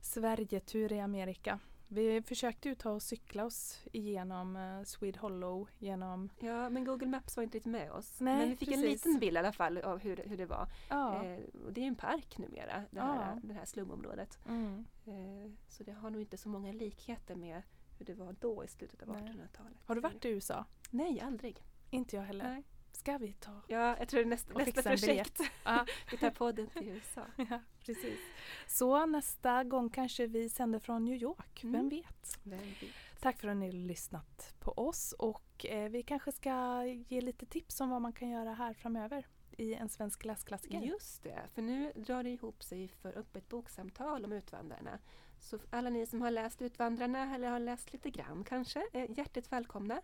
Sverigetur 0.02 0.94
i 0.94 1.00
Amerika. 1.00 1.60
Vi 1.88 2.22
försökte 2.22 2.70
ju 2.70 2.76
ta 2.76 2.92
och 2.92 3.02
cykla 3.02 3.46
oss 3.46 3.82
igenom 3.92 4.56
uh, 4.56 4.84
Swede 4.84 5.20
Hollow 5.20 5.70
genom... 5.80 6.30
Ja 6.40 6.70
men 6.70 6.84
Google 6.84 7.08
Maps 7.08 7.38
var 7.38 7.44
inte 7.44 7.58
riktigt 7.58 7.72
med 7.72 7.92
oss. 7.92 8.20
Nej, 8.20 8.38
men 8.38 8.50
vi 8.50 8.56
fick 8.56 8.70
precis. 8.70 8.86
en 8.86 8.92
liten 8.92 9.20
bild 9.20 9.36
i 9.36 9.40
alla 9.40 9.54
fall 9.54 9.78
av 9.78 10.00
hur, 10.00 10.24
hur 10.26 10.38
det 10.38 10.46
var. 10.46 10.68
Ja. 10.90 11.26
Eh, 11.26 11.40
och 11.66 11.74
det 11.74 11.82
är 11.82 11.88
en 11.88 11.96
park 11.96 12.38
numera, 12.38 12.84
det 12.92 13.02
här, 13.02 13.32
ja. 13.34 13.40
det 13.44 13.54
här 13.54 13.66
slumområdet. 13.66 14.40
Mm. 14.48 14.86
Eh, 15.06 15.52
så 15.68 15.84
det 15.84 15.92
har 15.92 16.10
nog 16.10 16.22
inte 16.22 16.38
så 16.38 16.50
många 16.50 16.72
likheter 16.72 17.36
med 17.36 17.62
hur 17.98 18.06
det 18.06 18.14
var 18.14 18.36
då 18.40 18.64
i 18.64 18.68
slutet 18.68 19.02
av 19.02 19.10
1800-talet. 19.10 19.78
Har 19.86 19.96
du 19.96 20.02
varit 20.02 20.26
i 20.26 20.30
USA? 20.30 20.66
Nej, 20.90 21.22
aldrig. 21.22 21.64
Inte 21.90 22.16
jag 22.16 22.24
heller. 22.24 22.44
Nej. 22.44 22.64
Ska 23.04 23.18
vi 23.18 23.34
ta 23.34 23.52
Ja, 23.68 23.98
jag 24.00 24.08
tror 24.08 24.20
det 24.20 24.26
är 24.26 24.30
nästa, 24.30 24.54
nästa 24.54 24.82
projekt. 24.82 25.40
Ja. 25.64 25.86
vi 26.12 26.18
tar 26.18 26.30
podden 26.30 26.68
till 26.68 26.88
USA. 26.88 27.22
Ja, 27.50 27.60
precis. 27.86 28.20
Så 28.68 29.06
nästa 29.06 29.64
gång 29.64 29.90
kanske 29.90 30.28
vi 30.28 30.50
sänder 30.50 30.80
från 30.80 31.06
New 31.06 31.16
York, 31.16 31.64
mm. 31.64 31.74
vem, 31.74 31.90
vet? 31.90 32.40
vem 32.44 32.60
vet? 32.60 33.20
Tack 33.20 33.40
för 33.40 33.48
att 33.48 33.58
ni 33.58 33.66
har 33.66 33.74
lyssnat 33.74 34.56
på 34.60 34.72
oss 34.72 35.12
och 35.12 35.66
eh, 35.66 35.90
vi 35.90 36.04
kanske 36.04 36.32
ska 36.32 36.86
ge 36.86 37.22
lite 37.22 37.46
tips 37.46 37.82
om 37.82 37.90
vad 37.90 38.02
man 38.02 38.14
kan 38.14 38.30
göra 38.30 38.54
här 38.54 38.74
framöver 38.74 39.28
i 39.58 39.74
en 39.74 39.90
svensk 39.90 40.26
läsklassiker. 40.26 40.82
Just 40.82 41.24
det, 41.24 41.42
för 41.54 41.62
nu 41.62 41.92
drar 41.96 42.24
det 42.24 42.30
ihop 42.30 42.64
sig 42.64 42.88
för 42.88 43.18
öppet 43.18 43.50
boksamtal 43.50 44.26
om 44.26 44.32
Utvandrarna. 44.32 45.00
Så 45.40 45.60
alla 45.70 45.90
ni 45.90 46.06
som 46.06 46.22
har 46.22 46.32
läst 46.32 46.62
Utvandrarna 46.62 47.36
eller 47.36 47.50
har 47.50 47.60
läst 47.60 47.94
lite 47.94 48.10
grann 48.10 48.44
kanske, 48.44 48.84
är 48.94 49.18
hjärtligt 49.18 49.52
välkomna 49.52 50.02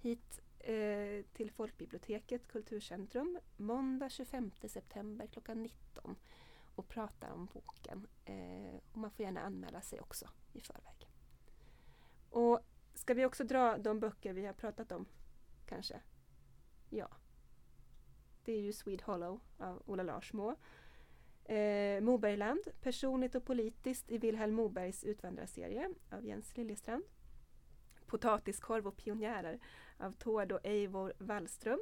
hit 0.00 0.40
eh, 0.60 1.24
till 1.32 1.50
Folkbiblioteket 1.50 2.48
Kulturcentrum 2.48 3.38
måndag 3.56 4.08
25 4.08 4.50
september 4.68 5.26
klockan 5.26 5.62
19. 5.62 6.16
och 6.74 6.88
pratar 6.88 7.30
om 7.30 7.46
boken. 7.46 8.06
Eh, 8.24 8.80
och 8.92 8.98
man 8.98 9.10
får 9.10 9.24
gärna 9.24 9.40
anmäla 9.40 9.80
sig 9.80 10.00
också 10.00 10.28
i 10.52 10.60
förväg. 10.60 11.10
Och 12.30 12.60
ska 12.94 13.14
vi 13.14 13.24
också 13.24 13.44
dra 13.44 13.78
de 13.78 14.00
böcker 14.00 14.32
vi 14.32 14.46
har 14.46 14.52
pratat 14.52 14.92
om? 14.92 15.06
Kanske? 15.66 16.00
Ja. 16.90 17.08
Det 18.44 18.52
är 18.52 18.60
ju 18.60 18.72
Swede 18.72 19.04
Hollow 19.04 19.40
av 19.58 19.82
Ola 19.86 20.02
Larsmo. 20.02 20.56
Eh, 21.44 22.00
Mobergland, 22.00 22.60
personligt 22.80 23.34
och 23.34 23.44
politiskt 23.44 24.10
i 24.10 24.18
Vilhelm 24.18 24.54
Mobergs 24.54 25.04
utvandrarserie 25.04 25.90
av 26.10 26.24
Jens 26.24 26.56
Liljestrand. 26.56 27.04
Potatiskorv 28.06 28.86
och 28.86 28.96
pionjärer 28.96 29.60
av 30.00 30.12
Tord 30.12 30.52
och 30.52 30.60
Eivor 30.64 31.12
Wallström. 31.18 31.80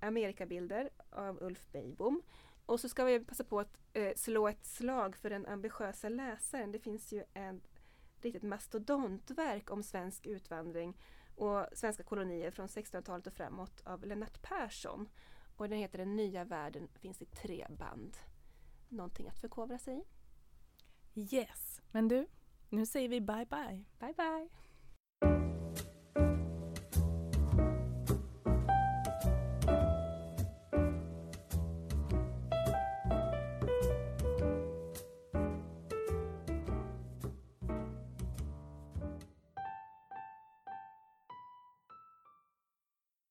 Amerikabilder 0.00 0.90
av 1.10 1.42
Ulf 1.42 1.66
Beijbom. 1.72 2.22
Och 2.66 2.80
så 2.80 2.88
ska 2.88 3.04
vi 3.04 3.20
passa 3.20 3.44
på 3.44 3.60
att 3.60 3.78
eh, 3.92 4.14
slå 4.16 4.48
ett 4.48 4.66
slag 4.66 5.16
för 5.16 5.30
den 5.30 5.46
ambitiösa 5.46 6.08
läsaren. 6.08 6.72
Det 6.72 6.78
finns 6.78 7.12
ju 7.12 7.24
ett 7.34 7.80
riktigt 8.20 8.42
mastodontverk 8.42 9.70
om 9.70 9.82
svensk 9.82 10.26
utvandring 10.26 10.96
och 11.36 11.66
svenska 11.72 12.02
kolonier 12.02 12.50
från 12.50 12.66
1600-talet 12.66 13.26
och 13.26 13.32
framåt 13.32 13.82
av 13.84 14.04
Lennart 14.04 14.42
Persson. 14.42 15.08
Och 15.56 15.68
den 15.68 15.78
heter 15.78 15.98
Den 15.98 16.16
nya 16.16 16.44
världen, 16.44 16.88
finns 16.94 17.22
i 17.22 17.24
tre 17.24 17.66
band. 17.70 18.16
Någonting 18.88 19.28
att 19.28 19.38
förkovra 19.38 19.78
sig 19.78 19.98
i. 19.98 20.04
Yes, 21.14 21.80
men 21.90 22.08
du, 22.08 22.26
nu 22.68 22.86
säger 22.86 23.08
vi 23.08 23.20
bye 23.20 23.46
bye. 23.46 23.84
Bye 23.98 24.14
bye! 24.16 24.48